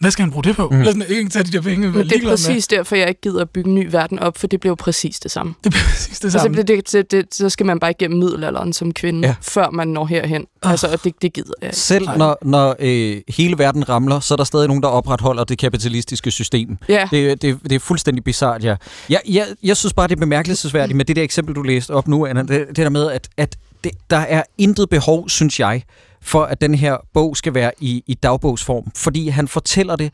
hvad 0.01 0.11
skal 0.11 0.23
han 0.23 0.31
bruge 0.31 0.43
det 0.43 0.55
på? 0.55 0.69
Mm. 0.71 0.79
Eller 0.79 0.91
sådan, 0.91 1.05
ikke 1.09 1.29
tage 1.29 1.43
de 1.43 1.51
der 1.51 1.61
penge, 1.61 1.87
det 1.87 1.95
er 1.95 2.03
ligeglad 2.03 2.21
med. 2.21 2.29
præcis 2.31 2.67
derfor, 2.67 2.95
jeg 2.95 3.07
ikke 3.09 3.21
gider 3.21 3.41
at 3.41 3.49
bygge 3.49 3.69
en 3.69 3.75
ny 3.75 3.87
verden 3.91 4.19
op, 4.19 4.37
for 4.37 4.47
det 4.47 4.59
bliver 4.59 4.71
jo 4.71 4.75
præcis 4.75 5.19
det 5.19 5.31
samme. 5.31 5.53
Det 5.63 5.73
er 5.75 5.77
præcis 5.89 6.19
det 6.19 6.25
Altså, 6.25 6.39
samme. 6.39 6.57
det, 6.57 6.67
det, 6.67 6.91
det, 6.91 7.11
det, 7.11 7.35
så 7.35 7.49
skal 7.49 7.65
man 7.65 7.79
bare 7.79 7.91
igennem 7.91 8.19
middelalderen 8.19 8.73
som 8.73 8.93
kvinde, 8.93 9.27
Ja. 9.27 9.35
før 9.41 9.69
man 9.69 9.87
når 9.87 10.05
herhen. 10.05 10.45
Altså, 10.63 10.87
og 10.87 11.03
det, 11.03 11.13
det 11.21 11.33
gider 11.33 11.53
jeg 11.61 11.67
ikke. 11.67 11.77
Selv 11.77 12.07
når, 12.17 12.37
når 12.41 12.75
øh, 12.79 13.21
hele 13.29 13.57
verden 13.57 13.89
ramler, 13.89 14.19
så 14.19 14.33
er 14.33 14.35
der 14.35 14.43
stadig 14.43 14.67
nogen, 14.67 14.83
der 14.83 14.89
opretholder 14.89 15.43
det 15.43 15.57
kapitalistiske 15.57 16.31
system. 16.31 16.77
Ja, 16.89 17.07
Det, 17.11 17.41
det, 17.41 17.59
det 17.63 17.71
er 17.71 17.79
fuldstændig 17.79 18.23
bizart, 18.23 18.63
ja. 18.63 18.75
Jeg, 19.09 19.19
jeg, 19.29 19.45
jeg 19.63 19.77
synes 19.77 19.93
bare, 19.93 20.07
det 20.07 20.15
er 20.15 20.19
bemærkelsesværdigt 20.19 20.97
med 20.97 21.05
det 21.05 21.15
der 21.15 21.23
eksempel, 21.23 21.55
du 21.55 21.61
læste 21.61 21.91
op 21.91 22.07
nu, 22.07 22.25
Anna. 22.25 22.41
Det, 22.41 22.67
det 22.67 22.77
der 22.77 22.89
med, 22.89 23.11
at, 23.11 23.29
at 23.37 23.55
det, 23.83 23.91
der 24.09 24.17
er 24.17 24.43
intet 24.57 24.89
behov, 24.89 25.29
synes 25.29 25.59
jeg, 25.59 25.83
for 26.21 26.43
at 26.43 26.61
den 26.61 26.75
her 26.75 26.97
bog 27.13 27.37
skal 27.37 27.53
være 27.53 27.71
i, 27.79 28.03
i 28.07 28.13
dagbogsform. 28.13 28.91
Fordi 28.95 29.27
han 29.27 29.47
fortæller 29.47 29.95
det 29.95 30.13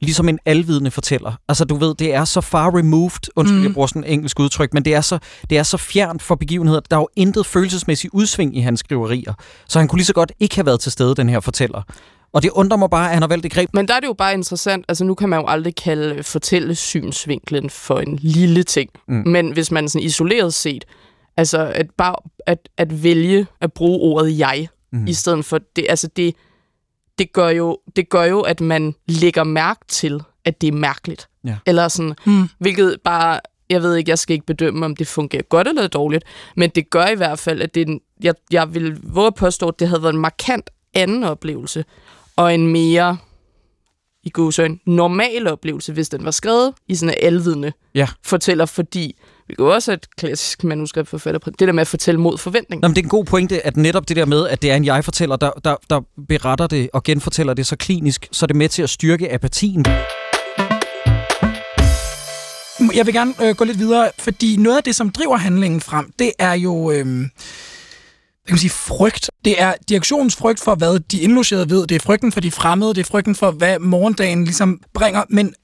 ligesom 0.00 0.28
en 0.28 0.38
alvidende 0.44 0.90
fortæller. 0.90 1.32
Altså 1.48 1.64
du 1.64 1.74
ved, 1.74 1.94
det 1.94 2.14
er 2.14 2.24
så 2.24 2.40
far 2.40 2.76
removed, 2.78 3.28
undskyld, 3.36 3.58
mm. 3.58 3.64
jeg 3.64 3.74
bruger 3.74 3.86
sådan 3.86 4.04
en 4.04 4.10
engelsk 4.10 4.40
udtryk, 4.40 4.74
men 4.74 4.84
det 4.84 4.94
er, 4.94 5.00
så, 5.00 5.18
det 5.50 5.58
er 5.58 5.62
så 5.62 5.76
fjernt 5.76 6.22
for 6.22 6.34
begivenheder. 6.34 6.80
Der 6.90 6.96
er 6.96 7.00
jo 7.00 7.08
intet 7.16 7.46
følelsesmæssigt 7.46 8.14
udsving 8.14 8.56
i 8.56 8.60
hans 8.60 8.80
skriverier. 8.80 9.34
Så 9.68 9.78
han 9.78 9.88
kunne 9.88 9.98
lige 9.98 10.06
så 10.06 10.12
godt 10.12 10.32
ikke 10.40 10.54
have 10.54 10.66
været 10.66 10.80
til 10.80 10.92
stede, 10.92 11.14
den 11.14 11.28
her 11.28 11.40
fortæller. 11.40 11.82
Og 12.32 12.42
det 12.42 12.50
undrer 12.50 12.76
mig 12.76 12.90
bare, 12.90 13.06
at 13.06 13.12
han 13.14 13.22
har 13.22 13.28
valgt 13.28 13.42
det 13.42 13.52
greb. 13.52 13.68
Men 13.72 13.88
der 13.88 13.94
er 13.94 14.00
det 14.00 14.06
jo 14.06 14.12
bare 14.12 14.34
interessant. 14.34 14.84
Altså, 14.88 15.04
nu 15.04 15.14
kan 15.14 15.28
man 15.28 15.40
jo 15.40 15.46
aldrig 15.48 15.74
kalde 15.74 16.22
fortællesynsvinklen 16.22 17.70
for 17.70 18.00
en 18.00 18.18
lille 18.22 18.62
ting. 18.62 18.90
Mm. 19.08 19.22
Men 19.26 19.52
hvis 19.52 19.70
man 19.70 19.88
sådan 19.88 20.06
isoleret 20.06 20.54
set, 20.54 20.84
altså 21.36 21.72
at 21.74 21.86
bare 21.98 22.16
at, 22.46 22.58
at 22.76 23.02
vælge 23.02 23.46
at 23.60 23.72
bruge 23.72 23.98
ordet 23.98 24.38
jeg, 24.38 24.68
mm. 24.94 25.06
i 25.06 25.12
stedet 25.12 25.44
for 25.44 25.60
det, 25.76 25.86
altså 25.88 26.08
det, 26.16 26.34
det 27.18 27.32
gør, 27.32 27.48
jo, 27.48 27.78
det 27.96 28.08
gør 28.08 28.24
jo, 28.24 28.40
at 28.40 28.60
man 28.60 28.94
lægger 29.06 29.44
mærke 29.44 29.80
til, 29.88 30.22
at 30.44 30.60
det 30.60 30.68
er 30.68 30.72
mærkeligt. 30.72 31.28
Ja. 31.44 31.56
Eller 31.66 31.88
sådan, 31.88 32.14
mm. 32.26 32.48
hvilket 32.58 32.96
bare, 33.04 33.40
jeg 33.70 33.82
ved 33.82 33.96
ikke, 33.96 34.10
jeg 34.10 34.18
skal 34.18 34.34
ikke 34.34 34.46
bedømme, 34.46 34.86
om 34.86 34.96
det 34.96 35.06
fungerer 35.06 35.42
godt 35.42 35.68
eller 35.68 35.86
dårligt, 35.86 36.24
men 36.56 36.70
det 36.70 36.90
gør 36.90 37.06
i 37.06 37.14
hvert 37.14 37.38
fald, 37.38 37.62
at 37.62 37.74
det 37.74 37.88
en, 37.88 38.00
jeg, 38.22 38.34
jeg 38.50 38.74
vil 38.74 39.00
våge 39.02 39.26
at 39.26 39.34
påstå, 39.34 39.68
at 39.68 39.78
det 39.78 39.88
havde 39.88 40.02
været 40.02 40.12
en 40.12 40.20
markant 40.20 40.70
anden 40.94 41.24
oplevelse, 41.24 41.84
og 42.36 42.54
en 42.54 42.68
mere 42.68 43.18
i 44.22 44.32
en 44.58 44.80
normal 44.86 45.46
oplevelse, 45.46 45.92
hvis 45.92 46.08
den 46.08 46.24
var 46.24 46.30
skrevet 46.30 46.74
i 46.88 46.94
sådan 46.94 47.14
en 47.18 47.26
alvidende 47.26 47.72
ja. 47.94 48.08
fortæller, 48.22 48.66
fordi 48.66 49.16
vi 49.48 49.54
kan 49.54 49.64
også 49.64 49.92
et 49.92 50.06
klassisk 50.16 50.64
manuskript 50.64 51.08
forfatter. 51.08 51.38
Det 51.38 51.60
der 51.60 51.72
med 51.72 51.80
at 51.80 51.86
fortælle 51.86 52.20
mod 52.20 52.38
forventning. 52.38 52.82
Nå, 52.82 52.88
men 52.88 52.96
det 52.96 53.02
er 53.02 53.04
en 53.04 53.08
god 53.08 53.24
pointe, 53.24 53.66
at 53.66 53.76
netop 53.76 54.08
det 54.08 54.16
der 54.16 54.24
med, 54.24 54.48
at 54.48 54.62
det 54.62 54.70
er 54.70 54.76
en 54.76 54.84
jeg-fortæller, 54.84 55.36
der, 55.36 55.50
der, 55.64 55.76
der 55.90 56.00
beretter 56.28 56.66
det 56.66 56.90
og 56.92 57.02
genfortæller 57.02 57.54
det 57.54 57.66
så 57.66 57.76
klinisk, 57.76 58.28
så 58.32 58.44
er 58.44 58.46
det 58.46 58.56
med 58.56 58.68
til 58.68 58.82
at 58.82 58.90
styrke 58.90 59.32
apatien. 59.32 59.84
Jeg 62.94 63.06
vil 63.06 63.14
gerne 63.14 63.34
øh, 63.42 63.54
gå 63.54 63.64
lidt 63.64 63.78
videre, 63.78 64.10
fordi 64.18 64.56
noget 64.56 64.76
af 64.76 64.84
det, 64.84 64.94
som 64.94 65.10
driver 65.10 65.36
handlingen 65.36 65.80
frem, 65.80 66.12
det 66.18 66.32
er 66.38 66.52
jo... 66.52 66.90
Øh, 66.90 67.06
kan 68.46 68.54
man 68.54 68.58
sige, 68.58 68.70
frygt. 68.70 69.30
Det 69.44 69.62
er 69.62 69.72
direktionens 69.88 70.36
frygt 70.36 70.60
for, 70.60 70.74
hvad 70.74 71.00
de 71.00 71.20
indlogerede 71.20 71.70
ved. 71.70 71.86
Det 71.86 71.94
er 71.94 72.00
frygten 72.00 72.32
for 72.32 72.40
de 72.40 72.50
fremmede. 72.50 72.94
Det 72.94 73.00
er 73.00 73.04
frygten 73.04 73.34
for, 73.34 73.50
hvad 73.50 73.78
morgendagen 73.78 74.44
ligesom 74.44 74.80
bringer. 74.94 75.24
Men, 75.28 75.54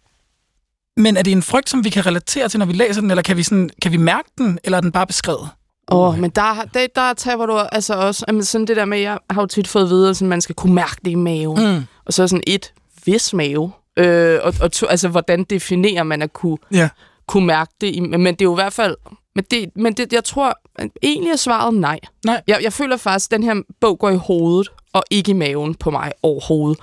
men 0.96 1.16
er 1.16 1.22
det 1.22 1.32
en 1.32 1.42
frygt, 1.42 1.70
som 1.70 1.84
vi 1.84 1.90
kan 1.90 2.06
relatere 2.06 2.48
til, 2.48 2.58
når 2.58 2.66
vi 2.66 2.72
læser 2.72 3.00
den, 3.00 3.10
eller 3.10 3.22
kan 3.22 3.36
vi, 3.36 3.42
sådan, 3.42 3.70
kan 3.82 3.92
vi 3.92 3.96
mærke 3.96 4.28
den, 4.38 4.58
eller 4.64 4.76
er 4.76 4.80
den 4.80 4.92
bare 4.92 5.06
beskrevet? 5.06 5.48
Åh, 5.92 6.08
oh, 6.08 6.18
men 6.18 6.30
der, 6.30 6.64
der, 6.74 6.86
der 6.94 7.14
tager 7.14 7.46
du 7.46 7.58
altså 7.58 7.94
også, 7.94 8.24
altså 8.28 8.50
sådan 8.50 8.66
det 8.66 8.76
der 8.76 8.84
med, 8.84 8.98
jeg 8.98 9.18
har 9.30 9.42
jo 9.42 9.46
tit 9.46 9.68
fået 9.68 9.82
at 9.82 9.90
vide, 9.90 10.10
at 10.10 10.22
man 10.22 10.40
skal 10.40 10.54
kunne 10.54 10.74
mærke 10.74 10.96
det 11.04 11.10
i 11.10 11.14
maven. 11.14 11.74
Mm. 11.74 11.82
Og 12.06 12.12
så 12.12 12.28
sådan 12.28 12.42
et, 12.46 12.72
vis 13.04 13.32
mave. 13.34 13.72
Øh, 13.96 14.38
og, 14.42 14.54
og 14.60 14.72
to, 14.72 14.86
altså, 14.86 15.08
hvordan 15.08 15.44
definerer 15.44 16.02
man 16.02 16.22
at 16.22 16.32
kunne, 16.32 16.58
ja. 16.72 16.88
kunne 17.26 17.46
mærke 17.46 17.72
det? 17.80 17.86
I, 17.86 18.00
men 18.00 18.26
det 18.26 18.40
er 18.40 18.44
jo 18.44 18.54
i 18.54 18.62
hvert 18.62 18.72
fald 18.72 18.96
men, 19.34 19.44
det, 19.50 19.70
men 19.76 19.92
det, 19.92 20.12
jeg 20.12 20.24
tror, 20.24 20.58
egentlig 21.02 21.32
er 21.32 21.36
svaret 21.36 21.74
nej. 21.74 22.00
nej. 22.24 22.42
Jeg, 22.46 22.58
jeg 22.62 22.72
føler 22.72 22.96
faktisk, 22.96 23.32
at 23.32 23.36
den 23.36 23.42
her 23.42 23.62
bog 23.80 23.98
går 23.98 24.10
i 24.10 24.16
hovedet, 24.16 24.68
og 24.92 25.02
ikke 25.10 25.30
i 25.30 25.34
maven 25.34 25.74
på 25.74 25.90
mig 25.90 26.12
overhovedet. 26.22 26.78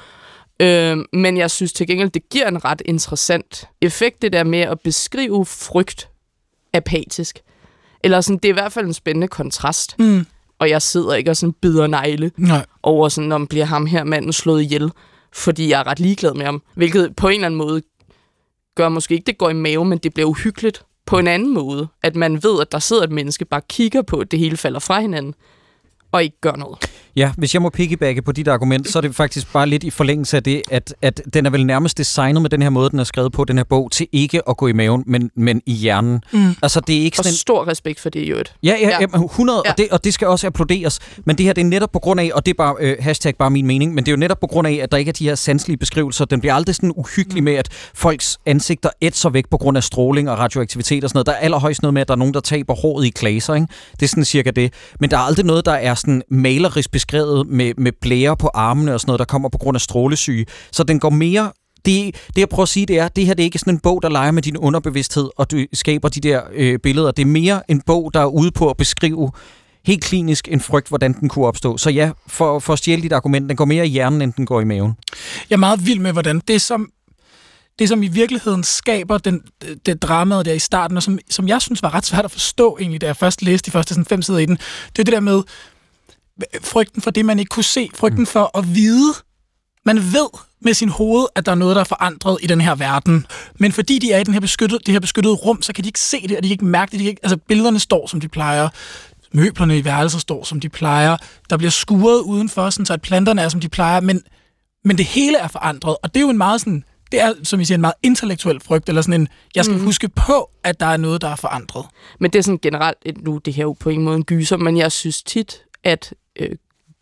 Øh, 0.60 0.98
men 1.14 1.38
jeg 1.38 1.52
synes 1.52 1.74
til 1.74 1.88
gengæld, 1.88 2.10
det 2.10 2.30
giver 2.30 2.48
en 2.48 2.66
ret 2.66 2.82
interessant 2.86 3.70
effekt, 3.82 4.22
det 4.22 4.34
der 4.34 4.44
med 4.44 4.60
at 4.60 4.80
beskrive 4.80 5.46
frygt 5.46 6.10
apatisk. 6.74 7.40
Eller 8.04 8.22
sådan, 8.22 8.38
det 8.38 8.46
er 8.46 8.54
i 8.54 8.54
hvert 8.54 8.72
fald 8.72 8.86
en 8.86 8.94
spændende 8.94 9.28
kontrast. 9.28 10.00
Mm. 10.00 10.26
Og 10.60 10.70
jeg 10.70 10.82
sidder 10.82 11.14
ikke 11.14 11.32
og 11.32 11.38
sådan 11.38 11.54
bider 11.54 11.88
negle 11.88 12.32
Nej. 12.38 12.66
over 12.84 13.10
sådan, 13.10 13.32
om 13.32 13.48
bliver 13.48 13.66
ham 13.66 13.86
her 13.86 14.04
manden 14.04 14.34
slået 14.34 14.62
ihjel, 14.62 14.92
fordi 15.34 15.70
jeg 15.70 15.80
er 15.80 15.88
ret 15.88 16.00
ligeglad 16.00 16.34
med 16.34 16.46
ham. 16.46 16.64
Hvilket 16.76 17.16
på 17.16 17.28
en 17.28 17.34
eller 17.34 17.46
anden 17.46 17.58
måde 17.58 17.82
gør 18.76 18.90
måske 18.90 19.14
ikke, 19.14 19.26
det 19.26 19.38
går 19.38 19.50
i 19.50 19.54
maven, 19.54 19.90
men 19.90 19.98
det 19.98 20.14
bliver 20.14 20.30
uhyggeligt 20.30 20.84
på 21.06 21.20
en 21.20 21.28
anden 21.28 21.54
måde. 21.54 21.88
At 22.04 22.16
man 22.16 22.44
ved, 22.44 22.62
at 22.62 22.72
der 22.72 22.80
sidder 22.80 23.04
et 23.04 23.12
menneske, 23.12 23.46
bare 23.46 23.62
kigger 23.70 24.02
på, 24.02 24.18
at 24.18 24.32
det 24.32 24.40
hele 24.40 24.58
falder 24.58 24.80
fra 24.80 25.00
hinanden, 25.00 25.36
og 26.12 26.24
ikke 26.24 26.42
gør 26.42 26.56
noget. 26.56 26.78
Ja, 27.18 27.32
hvis 27.38 27.54
jeg 27.54 27.62
må 27.62 27.70
piggybacke 27.70 28.22
på 28.22 28.32
dit 28.32 28.48
argument, 28.48 28.90
så 28.90 29.00
er 29.00 29.02
det 29.02 29.16
faktisk 29.16 29.54
bare 29.54 29.68
lidt 29.68 29.84
i 29.84 29.90
forlængelse 29.90 30.38
af 30.38 30.44
det, 30.44 30.62
at, 30.72 30.94
at 31.02 31.22
den 31.34 31.46
er 31.46 31.50
vel 31.50 31.66
nærmest 31.66 31.98
designet 31.98 32.42
med 32.42 32.50
den 32.50 32.62
her 32.62 32.70
måde, 32.70 32.90
den 32.90 33.00
er 33.00 33.04
skrevet 33.04 33.32
på, 33.32 33.44
den 33.44 33.58
her 33.58 33.64
bog, 33.64 33.92
til 33.92 34.08
ikke 34.12 34.50
at 34.50 34.58
gå 34.58 34.68
i 34.68 34.72
maven, 34.72 35.04
men, 35.08 35.32
men 35.36 35.62
i 35.66 35.74
hjernen. 35.74 36.22
Mm. 36.34 36.56
Altså, 36.62 36.80
det 36.80 36.98
er 36.98 37.02
ikke 37.02 37.18
sådan... 37.18 37.30
Og 37.30 37.34
stor 37.34 37.68
respekt 37.68 38.00
for 38.00 38.10
det 38.10 38.20
i 38.20 38.28
øvrigt. 38.28 38.56
Ja, 38.64 38.76
ja, 38.82 39.00
ja. 39.00 39.24
100, 39.24 39.62
ja. 39.66 39.72
Og, 39.72 39.78
det, 39.78 39.88
og 39.92 40.04
det 40.04 40.14
skal 40.14 40.28
også 40.28 40.48
applauderes. 40.48 41.00
Men 41.26 41.38
det 41.38 41.46
her, 41.46 41.54
det 41.54 41.62
er 41.62 41.66
netop 41.66 41.92
på 41.92 42.00
grund 42.00 42.20
af, 42.20 42.32
og 42.34 42.46
det 42.46 42.52
er 42.52 42.56
bare 42.58 42.76
øh, 42.80 42.96
hashtag 43.00 43.36
bare 43.36 43.50
min 43.50 43.68
mening, 43.68 43.94
men 43.94 44.06
det 44.06 44.12
er 44.12 44.14
jo 44.14 44.20
netop 44.20 44.40
på 44.40 44.48
grund 44.48 44.68
af, 44.68 44.80
at 44.84 44.92
der 44.92 44.98
ikke 44.98 45.10
er 45.10 45.14
de 45.14 45.28
her 45.28 45.36
sanselige 45.36 45.78
beskrivelser. 45.78 46.26
Den 46.26 46.40
bliver 46.40 46.54
aldrig 46.54 46.76
sådan 46.76 46.94
uhyggelig 46.96 47.42
mm. 47.42 47.46
med, 47.46 47.54
at 47.54 47.68
folks 47.94 48.38
ansigter 48.46 48.90
ætser 49.02 49.30
væk 49.30 49.50
på 49.52 49.58
grund 49.58 49.78
af 49.78 49.84
stråling 49.84 50.30
og 50.30 50.40
radioaktivitet 50.40 51.04
og 51.04 51.10
sådan 51.10 51.18
noget. 51.18 51.26
Der 51.28 51.34
er 51.34 51.38
allerhøjst 51.38 51.82
noget 51.82 51.94
med, 51.94 52.02
at 52.02 52.08
der 52.08 52.14
er 52.14 52.18
nogen, 52.18 52.34
der 52.34 52.40
taber 52.40 52.76
håret 52.76 53.06
i 53.06 53.10
klaser, 53.10 53.54
ikke? 53.54 53.68
Det 53.92 54.04
er 54.04 54.08
sådan 54.08 54.26
cirka 54.26 54.52
det. 54.52 54.74
Men 55.00 55.12
der 55.12 55.18
er 55.18 55.22
aldrig 55.22 55.46
noget, 55.46 55.66
der 55.66 55.72
er 55.72 55.96
sådan 55.96 56.22
malerisk 56.30 56.92
beskrevet 57.08 57.48
med, 57.48 57.74
med 57.78 57.92
blære 58.02 58.38
på 58.38 58.50
armene 58.54 58.94
og 58.94 59.00
sådan 59.00 59.10
noget, 59.10 59.20
der 59.20 59.26
kommer 59.26 59.50
på 59.50 59.58
grund 59.58 59.76
af 59.76 59.82
strålesyge. 59.82 60.46
Så 60.72 60.84
den 60.84 61.00
går 61.00 61.10
mere 61.10 61.52
det, 61.86 62.16
det 62.28 62.38
jeg 62.38 62.50
prøver 62.50 62.64
at 62.64 62.70
sige, 62.70 62.86
det 62.86 63.00
er, 63.00 63.08
det 63.08 63.26
her 63.26 63.34
det 63.34 63.44
er 63.44 63.46
ikke 63.46 63.60
sådan 63.60 63.74
en 63.74 63.80
bog, 63.80 64.02
der 64.02 64.10
leger 64.10 64.32
med 64.32 64.42
din 64.42 64.58
underbevidsthed, 64.58 65.30
og 65.38 65.52
du 65.52 65.66
skaber 65.74 66.10
de 66.10 66.22
der 66.22 66.42
øh, 66.54 66.80
billeder. 66.80 67.12
Det 67.12 67.22
er 67.22 67.28
mere 67.28 67.62
en 67.72 67.82
bog, 67.82 68.14
der 68.14 68.20
er 68.20 68.26
ude 68.26 68.52
på 68.52 68.70
at 68.70 68.78
beskrive 68.78 69.32
helt 69.86 70.04
klinisk 70.04 70.48
en 70.52 70.62
frygt, 70.62 70.88
hvordan 70.88 71.14
den 71.14 71.30
kunne 71.30 71.46
opstå. 71.46 71.78
Så 71.78 71.90
ja, 71.90 72.12
for, 72.28 72.60
for 72.60 72.74
at 72.74 72.80
stjæle 72.80 73.02
dit 73.02 73.14
argument, 73.14 73.50
den 73.50 73.58
går 73.58 73.66
mere 73.66 73.88
i 73.88 73.90
hjernen, 73.90 74.22
end 74.22 74.34
den 74.34 74.46
går 74.46 74.62
i 74.62 74.64
maven. 74.64 74.94
Jeg 75.50 75.56
er 75.56 75.60
meget 75.60 75.86
vild 75.86 76.00
med, 76.00 76.12
hvordan 76.12 76.42
det 76.48 76.62
som, 76.62 76.90
det, 77.80 77.90
som 77.90 78.04
i 78.04 78.08
virkeligheden 78.08 78.64
skaber 78.64 79.18
den, 79.18 79.42
det 79.86 80.02
drama 80.02 80.44
der 80.44 80.54
i 80.54 80.60
starten, 80.60 80.98
og 80.98 81.04
som, 81.04 81.20
som 81.30 81.48
jeg 81.48 81.62
synes 81.62 81.84
var 81.84 81.94
ret 81.94 82.06
svært 82.06 82.26
at 82.26 82.32
forstå 82.32 82.78
egentlig, 82.80 83.02
da 83.02 83.06
jeg 83.06 83.18
først 83.18 83.42
læste 83.42 83.66
de 83.66 83.72
første 83.72 83.94
sådan, 83.94 84.06
fem 84.06 84.22
sider 84.22 84.40
i 84.40 84.46
den, 84.46 84.58
det 84.96 85.00
er 85.00 85.04
det 85.04 85.14
der 85.14 85.20
med, 85.20 85.42
frygten 86.62 87.02
for 87.02 87.12
det, 87.12 87.26
man 87.26 87.40
ikke 87.40 87.50
kunne 87.50 87.64
se, 87.64 87.90
frygten 87.96 88.20
mm. 88.20 88.26
for 88.26 88.58
at 88.58 88.76
vide. 88.76 89.14
Man 89.86 89.98
ved 89.98 90.30
med 90.62 90.74
sin 90.74 90.90
hoved, 90.90 91.28
at 91.36 91.46
der 91.46 91.52
er 91.52 91.56
noget, 91.56 91.76
der 91.76 91.80
er 91.80 91.86
forandret 91.86 92.38
i 92.42 92.48
den 92.48 92.62
her 92.62 92.76
verden. 92.76 93.26
Men 93.60 93.72
fordi 93.72 94.00
de 94.00 94.12
er 94.12 94.20
i 94.20 94.24
den 94.24 94.34
her 94.34 94.42
beskyttede, 94.42 94.82
det 94.86 94.92
her 94.92 95.00
beskyttede 95.00 95.36
rum, 95.36 95.62
så 95.62 95.74
kan 95.74 95.84
de 95.84 95.90
ikke 95.90 96.00
se 96.00 96.28
det, 96.28 96.38
og 96.38 96.44
de 96.44 96.48
kan 96.48 96.54
ikke 96.54 96.66
mærke 96.66 96.92
det. 96.92 97.00
De 97.00 97.04
kan 97.04 97.10
ikke, 97.10 97.24
altså, 97.24 97.38
billederne 97.38 97.80
står, 97.80 98.08
som 98.08 98.22
de 98.22 98.28
plejer. 98.28 98.70
Møblerne 99.34 99.78
i 99.78 99.86
værelser 99.86 100.20
står, 100.20 100.44
som 100.44 100.60
de 100.60 100.70
plejer. 100.70 101.18
Der 101.50 101.58
bliver 101.58 101.72
skuret 101.72 102.20
udenfor, 102.20 102.70
sådan, 102.70 102.86
så 102.86 102.94
at 102.94 103.02
planterne 103.02 103.42
er, 103.42 103.50
som 103.50 103.60
de 103.60 103.70
plejer. 103.70 104.00
Men, 104.00 104.22
men 104.84 104.98
det 104.98 105.06
hele 105.06 105.38
er 105.38 105.48
forandret, 105.48 105.96
og 106.04 106.14
det 106.14 106.20
er 106.20 106.22
jo 106.22 106.30
en 106.30 106.38
meget 106.38 106.62
sådan 106.62 106.84
det 107.12 107.22
er, 107.22 107.34
som 107.44 107.60
I 107.60 107.66
siger, 107.66 107.76
en 107.76 107.82
meget 107.82 107.94
intellektuel 108.04 108.60
frygt, 108.60 108.90
eller 108.90 109.02
sådan 109.02 109.22
en, 109.22 109.28
jeg 109.56 109.66
skal 109.66 109.78
mm. 109.78 109.84
huske 109.84 110.10
på, 110.10 110.50
at 110.64 110.80
der 110.80 110.86
er 110.86 110.98
noget, 110.98 111.22
der 111.22 111.28
er 111.28 111.36
forandret. 111.36 111.86
Men 112.20 112.32
det 112.32 112.40
er 112.40 112.44
sådan 112.44 112.60
generelt, 112.62 112.98
nu 113.26 113.38
det 113.38 113.54
her 113.54 113.64
jo 113.64 113.74
på 113.80 113.90
en 113.90 114.04
måde 114.04 114.16
en 114.16 114.24
gyser, 114.24 114.58
men 114.58 114.78
jeg 114.78 114.92
synes 114.92 115.24
tit, 115.24 115.62
at 115.84 116.14
øh, 116.40 116.50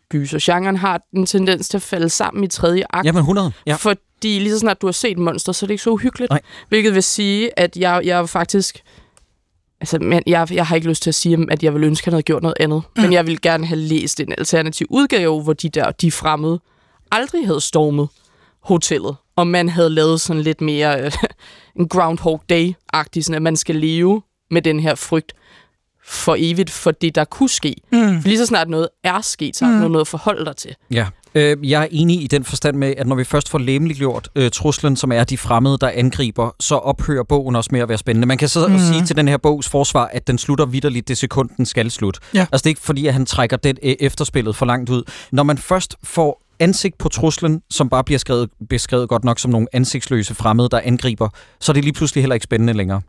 gysergenren 0.08 0.76
har 0.76 1.02
en 1.16 1.26
tendens 1.26 1.68
til 1.68 1.78
at 1.78 1.82
falde 1.82 2.08
sammen 2.08 2.44
i 2.44 2.48
tredje 2.48 2.84
akt. 2.90 3.06
Jamen 3.06 3.20
100, 3.20 3.52
ja. 3.66 3.74
Fordi 3.74 4.38
lige 4.38 4.50
så 4.50 4.58
snart 4.58 4.82
du 4.82 4.86
har 4.86 4.92
set 4.92 5.18
monster, 5.18 5.52
så 5.52 5.64
er 5.64 5.66
det 5.66 5.72
ikke 5.72 5.82
så 5.82 5.90
uhyggeligt. 5.90 6.30
Nej. 6.30 6.40
Hvilket 6.68 6.94
vil 6.94 7.02
sige, 7.02 7.58
at 7.58 7.76
jeg, 7.76 8.00
jeg 8.04 8.28
faktisk... 8.28 8.82
Altså, 9.80 9.98
men 9.98 10.22
jeg, 10.26 10.48
jeg 10.52 10.66
har 10.66 10.76
ikke 10.76 10.88
lyst 10.88 11.02
til 11.02 11.10
at 11.10 11.14
sige, 11.14 11.46
at 11.50 11.62
jeg 11.62 11.74
vil 11.74 11.84
ønske, 11.84 12.02
at 12.02 12.04
han 12.04 12.12
havde 12.12 12.22
gjort 12.22 12.42
noget 12.42 12.56
andet. 12.60 12.82
Mm. 12.96 13.02
Men 13.02 13.12
jeg 13.12 13.26
vil 13.26 13.40
gerne 13.40 13.66
have 13.66 13.80
læst 13.80 14.20
en 14.20 14.34
alternativ 14.38 14.86
udgave, 14.90 15.42
hvor 15.42 15.52
de 15.52 15.68
der, 15.68 15.90
de 15.90 16.10
fremmede, 16.12 16.60
aldrig 17.10 17.46
havde 17.46 17.60
stormet 17.60 18.08
hotellet. 18.60 19.16
Og 19.36 19.46
man 19.46 19.68
havde 19.68 19.90
lavet 19.90 20.20
sådan 20.20 20.42
lidt 20.42 20.60
mere 20.60 21.02
øh, 21.02 21.12
en 21.78 21.88
Groundhog 21.88 22.42
Day-agtig, 22.52 23.22
sådan 23.22 23.34
at 23.34 23.42
man 23.42 23.56
skal 23.56 23.76
leve 23.76 24.22
med 24.50 24.62
den 24.62 24.80
her 24.80 24.94
frygt 24.94 25.32
for 26.08 26.36
evigt 26.38 26.70
for 26.70 26.90
det, 26.90 27.14
der 27.14 27.24
kunne 27.24 27.48
ske. 27.48 27.74
Mm. 27.92 28.22
For 28.22 28.28
lige 28.28 28.38
så 28.38 28.46
snart 28.46 28.68
noget 28.68 28.88
er 29.04 29.20
sket, 29.20 29.56
så 29.56 29.64
er 29.64 29.68
der 29.68 29.76
mm. 29.76 29.90
noget 29.90 30.00
at 30.00 30.08
forholde 30.08 30.44
dig 30.44 30.56
til. 30.56 30.74
Ja, 30.90 31.06
øh, 31.34 31.70
jeg 31.70 31.82
er 31.82 31.86
enig 31.90 32.22
i 32.22 32.26
den 32.26 32.44
forstand 32.44 32.76
med, 32.76 32.94
at 32.98 33.06
når 33.06 33.16
vi 33.16 33.24
først 33.24 33.48
får 33.48 33.58
lemliggjort 33.58 34.28
øh, 34.36 34.50
truslen, 34.50 34.96
som 34.96 35.12
er 35.12 35.24
de 35.24 35.38
fremmede, 35.38 35.78
der 35.80 35.90
angriber, 35.94 36.50
så 36.60 36.74
ophører 36.74 37.22
bogen 37.22 37.56
også 37.56 37.68
med 37.72 37.80
at 37.80 37.88
være 37.88 37.98
spændende. 37.98 38.26
Man 38.26 38.38
kan 38.38 38.48
så 38.48 38.68
mm. 38.68 38.78
sige 38.78 39.06
til 39.06 39.16
den 39.16 39.28
her 39.28 39.36
bogs 39.36 39.68
forsvar, 39.68 40.06
at 40.06 40.26
den 40.26 40.38
slutter 40.38 40.66
vidderligt 40.66 41.08
det 41.08 41.18
sekund, 41.18 41.50
den 41.56 41.66
skal 41.66 41.90
slutte. 41.90 42.20
Ja. 42.34 42.40
Altså 42.40 42.62
det 42.62 42.66
er 42.66 42.70
ikke 42.70 42.80
fordi, 42.80 43.06
at 43.06 43.12
han 43.12 43.26
trækker 43.26 43.56
det 43.56 43.78
øh, 43.82 43.94
efterspillet 44.00 44.56
for 44.56 44.66
langt 44.66 44.90
ud. 44.90 45.02
Når 45.32 45.42
man 45.42 45.58
først 45.58 45.96
får 46.04 46.42
ansigt 46.60 46.98
på 46.98 47.08
truslen, 47.08 47.62
som 47.70 47.88
bare 47.88 48.04
bliver 48.04 48.18
skrevet, 48.18 48.50
beskrevet 48.68 49.08
godt 49.08 49.24
nok 49.24 49.38
som 49.38 49.50
nogle 49.50 49.66
ansigtsløse 49.72 50.34
fremmede, 50.34 50.68
der 50.68 50.80
angriber, 50.84 51.28
så 51.60 51.72
er 51.72 51.74
det 51.74 51.84
lige 51.84 51.92
pludselig 51.92 52.22
heller 52.22 52.34
ikke 52.34 52.44
spændende 52.44 52.72
længere. 52.72 53.00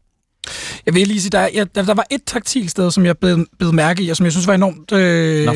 Jeg 0.85 0.93
vil 0.93 1.07
lige 1.07 1.21
sige, 1.21 1.29
der, 1.29 1.49
ja, 1.53 1.63
der, 1.75 1.83
der 1.83 1.93
var 1.93 2.05
et 2.11 2.21
taktil 2.25 2.69
sted, 2.69 2.91
som 2.91 3.05
jeg 3.05 3.17
blev, 3.17 3.45
blev 3.59 3.73
mærke 3.73 4.03
i, 4.03 4.09
og 4.09 4.17
som 4.17 4.23
jeg 4.23 4.31
synes 4.31 4.47
var 4.47 4.53
enormt 4.53 4.91
øh, 4.91 5.45
Nå, 5.45 5.53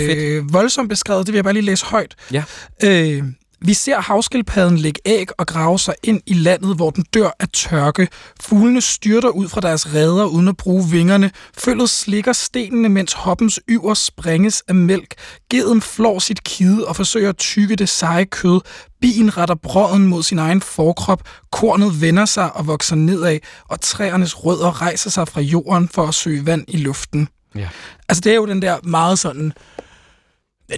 voldsomt 0.51 0.89
beskrevet. 0.89 1.25
Det 1.25 1.33
vil 1.33 1.37
jeg 1.37 1.43
bare 1.43 1.53
lige 1.53 1.65
læse 1.65 1.85
højt. 1.85 2.15
Ja. 2.31 2.43
Øh, 2.83 3.23
Vi 3.65 3.73
ser 3.73 3.99
havskildpadden 3.99 4.77
lægge 4.77 4.99
æg 5.05 5.27
og 5.37 5.47
grave 5.47 5.79
sig 5.79 5.93
ind 6.03 6.21
i 6.25 6.33
landet, 6.33 6.75
hvor 6.75 6.89
den 6.89 7.03
dør 7.13 7.29
af 7.39 7.47
tørke. 7.53 8.07
Fuglene 8.41 8.81
styrter 8.81 9.29
ud 9.29 9.49
fra 9.49 9.61
deres 9.61 9.93
redder 9.93 10.25
uden 10.25 10.47
at 10.47 10.57
bruge 10.57 10.83
vingerne. 10.91 11.31
Følget 11.57 11.89
slikker 11.89 12.33
stenene, 12.33 12.89
mens 12.89 13.13
hoppens 13.13 13.59
yver 13.69 13.93
sprænges 13.93 14.63
af 14.67 14.75
mælk. 14.75 15.13
Geden 15.49 15.81
flår 15.81 16.19
sit 16.19 16.43
kide 16.43 16.87
og 16.87 16.95
forsøger 16.95 17.29
at 17.29 17.37
tykke 17.37 17.75
det 17.75 17.89
seje 17.89 18.25
kød. 18.25 18.61
Bien 19.01 19.37
retter 19.37 19.55
brøden 19.55 20.07
mod 20.07 20.23
sin 20.23 20.39
egen 20.39 20.61
forkrop. 20.61 21.23
Kornet 21.51 22.01
vender 22.01 22.25
sig 22.25 22.55
og 22.55 22.67
vokser 22.67 22.95
nedad, 22.95 23.39
og 23.67 23.81
træernes 23.81 24.45
rødder 24.45 24.81
rejser 24.81 25.09
sig 25.09 25.27
fra 25.27 25.41
jorden 25.41 25.89
for 25.89 26.07
at 26.07 26.13
søge 26.13 26.45
vand 26.45 26.65
i 26.67 26.77
luften. 26.77 27.27
Ja. 27.55 27.69
Altså, 28.09 28.21
det 28.21 28.31
er 28.31 28.35
jo 28.35 28.45
den 28.45 28.61
der 28.61 28.77
meget 28.83 29.19
sådan 29.19 29.53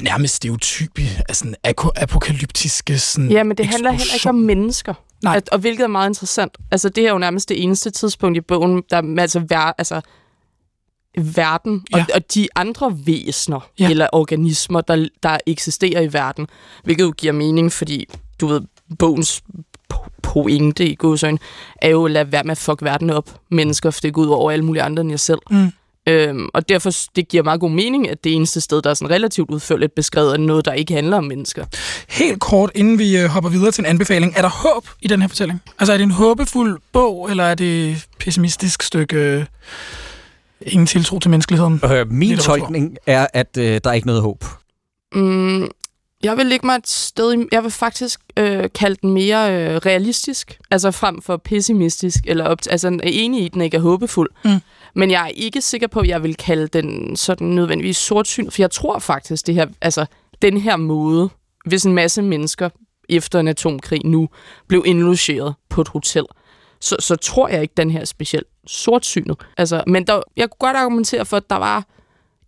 nærmest 0.02 0.36
stereotype, 0.36 1.02
altså 1.30 1.54
apokalyptiske 1.96 3.00
sådan 3.00 3.32
Ja, 3.32 3.44
men 3.44 3.58
det 3.58 3.66
handler 3.68 3.92
heller 3.92 4.14
ikke 4.14 4.30
om 4.30 4.36
mennesker. 4.36 4.94
Nej. 5.24 5.36
At, 5.36 5.50
og 5.50 5.60
hvilket 5.60 5.84
er 5.84 5.88
meget 5.88 6.10
interessant. 6.10 6.58
Altså, 6.72 6.90
det 6.90 7.06
er 7.08 7.12
jo 7.12 7.18
nærmest 7.18 7.50
det 7.50 7.64
eneste 7.64 7.90
tidspunkt 7.90 8.38
i 8.38 8.42
bogen, 8.42 8.84
der 8.90 9.02
altså, 9.22 9.40
vær, 9.40 9.76
altså 9.78 10.02
verden 11.18 11.84
og, 11.94 12.00
Ja. 12.00 12.06
og 12.16 12.34
de 12.34 12.48
andre 12.56 12.98
væsener 13.06 13.70
Ja. 13.80 13.90
eller 13.90 14.08
organismer, 14.12 14.82
der, 14.82 15.08
der 15.24 15.38
eksisterer 15.46 16.02
i 16.02 16.14
verden. 16.14 16.48
Hvilket 16.84 17.04
jo 17.04 17.12
giver 17.18 17.34
mening, 17.34 17.72
fordi 17.72 18.06
du 18.42 18.48
ved, 18.48 18.62
bogens 19.00 19.44
po- 19.94 20.08
pointe 20.24 20.86
i 20.88 20.96
godsøjne 20.96 21.38
er 21.82 21.90
jo 21.90 22.06
at 22.06 22.12
lade 22.12 22.32
være 22.32 22.44
med 22.44 22.52
at 22.52 22.58
fuck 22.58 22.82
verden 22.82 23.10
op. 23.10 23.40
Mennesker, 23.52 23.92
for 23.92 24.02
det 24.02 24.14
går 24.14 24.22
ud 24.22 24.28
over 24.28 24.52
alle 24.52 24.66
mulige 24.66 24.84
andre 24.84 25.02
end 25.02 25.10
jeg 25.12 25.20
selv. 25.20 25.40
Mm. 25.52 25.72
Øhm, 26.08 26.50
og 26.54 26.70
derfor 26.70 26.92
det 27.16 27.28
giver 27.28 27.44
meget 27.44 27.60
god 27.60 27.72
mening, 27.72 28.10
at 28.10 28.24
det 28.24 28.34
eneste 28.34 28.62
sted, 28.62 28.82
der 28.82 28.89
er 28.89 28.94
sådan 28.94 29.10
relativt 29.10 29.50
udførligt 29.50 29.96
beskrevet, 29.96 30.34
er 30.34 30.38
noget, 30.38 30.66
der 30.66 30.74
ikke 30.74 30.94
handler 30.94 31.18
om 31.18 31.24
mennesker. 31.24 31.66
Helt 32.10 32.39
kort, 32.39 32.72
inden 32.76 33.00
vi 33.00 33.18
øh, 33.18 33.26
hopper 33.26 33.50
videre 33.50 33.72
til 33.72 33.82
en 33.82 33.86
anbefaling. 33.86 34.34
Er 34.36 34.42
der 34.42 34.50
håb 34.50 34.88
i 35.02 35.08
den 35.08 35.22
her 35.22 35.28
fortælling? 35.28 35.62
Altså, 35.80 35.94
er 35.94 35.98
det 35.98 36.04
en 36.04 36.12
håbefuld 36.12 36.80
bog, 36.94 37.30
eller 37.30 37.44
er 37.44 37.56
det 37.56 37.89
et 37.92 38.06
pessimistisk 38.20 38.84
stykke 38.84 39.18
øh, 39.18 39.46
ingen 40.62 40.88
tiltro 40.88 41.20
til 41.20 41.32
menneskeligheden? 41.32 41.82
Øh, 41.92 42.12
min 42.12 42.38
tolkning 42.38 42.98
er, 43.08 43.28
at 43.34 43.58
øh, 43.58 43.82
der 43.84 43.89
er 43.89 43.94
ikke 43.94 44.08
noget 44.08 44.22
håb. 44.22 44.46
Mm, 45.16 45.68
jeg 46.24 46.38
vil 46.38 46.46
lægge 46.46 46.66
mig 46.66 46.76
et 46.76 46.89
sted 46.89 47.34
i, 47.34 47.38
Jeg 47.52 47.63
vil 47.63 47.72
faktisk 47.72 48.20
øh, 48.38 48.70
kalde 48.76 48.98
den 49.02 49.13
mere 49.13 49.54
øh, 49.54 49.76
realistisk, 49.76 50.60
altså 50.72 50.92
frem 50.92 51.22
for 51.22 51.38
pessimistisk, 51.38 52.20
eller 52.28 52.46
op, 52.46 52.60
altså 52.70 52.88
er 52.88 53.10
enig 53.10 53.42
i, 53.42 53.46
at 53.46 53.54
den 53.54 53.62
ikke 53.62 53.78
er 53.78 53.82
håbefuld. 53.82 54.30
Mm. 54.46 54.60
Men 54.96 55.12
jeg 55.12 55.24
er 55.24 55.28
ikke 55.28 55.62
sikker 55.62 55.88
på, 55.88 56.00
at 56.00 56.08
jeg 56.08 56.24
vil 56.24 56.36
kalde 56.36 56.68
den 56.68 57.16
sådan 57.16 57.48
nødvendigvis 57.48 57.98
sortsyn, 57.98 58.52
for 58.52 58.62
jeg 58.62 58.72
tror 58.72 59.00
faktisk, 59.00 59.48
det 59.48 59.56
her, 59.56 59.68
altså 59.82 60.06
den 60.42 60.58
her 60.58 60.76
måde, 60.76 61.30
hvis 61.66 61.84
en 61.84 61.94
masse 61.94 62.22
mennesker 62.22 62.70
efter 63.10 63.40
en 63.40 63.48
atomkrig 63.48 64.06
nu 64.06 64.30
blev 64.68 64.84
indlogeret 64.86 65.56
på 65.70 65.82
et 65.82 65.88
hotel, 65.88 66.26
så, 66.82 66.96
så 67.00 67.16
tror 67.16 67.48
jeg 67.48 67.62
ikke, 67.62 67.74
den 67.78 67.92
her 67.92 68.02
er 68.02 68.06
specielt 68.06 68.48
sortsynet. 68.68 69.38
Altså, 69.58 69.84
men 69.88 70.08
der, 70.08 70.22
jeg 70.38 70.50
kunne 70.50 70.70
godt 70.70 70.78
argumentere 70.78 71.26
for, 71.26 71.38
at 71.38 71.50
der 71.50 71.56
var 71.56 71.86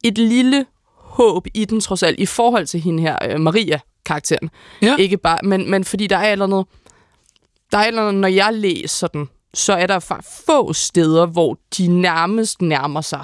et 0.04 0.18
lille 0.18 0.66
håb 0.96 1.48
i 1.54 1.66
den 1.66 1.82
trods 1.82 2.04
alt, 2.04 2.20
i 2.20 2.26
forhold 2.26 2.66
til 2.66 2.80
hende 2.80 3.04
her, 3.04 3.18
øh, 3.30 3.40
Maria-karakteren. 3.40 4.50
Ja. 4.82 4.96
Ikke 4.96 5.18
bare, 5.18 5.40
men, 5.44 5.72
men 5.72 5.84
fordi 5.84 6.08
der 6.08 6.18
er 6.18 6.28
et 6.28 6.32
eller 6.32 6.46
andet, 6.46 6.66
der 7.72 7.78
er 7.78 7.82
et 7.82 7.88
eller 7.88 8.02
andet, 8.02 8.22
når 8.22 8.28
jeg 8.28 8.54
læser 8.54 9.08
den, 9.08 9.30
så 9.56 9.74
er 9.74 9.88
der 9.88 10.24
få 10.48 10.74
steder, 10.74 11.26
hvor 11.26 11.60
de 11.78 11.88
nærmest 11.88 12.62
nærmer 12.62 13.02
sig 13.02 13.24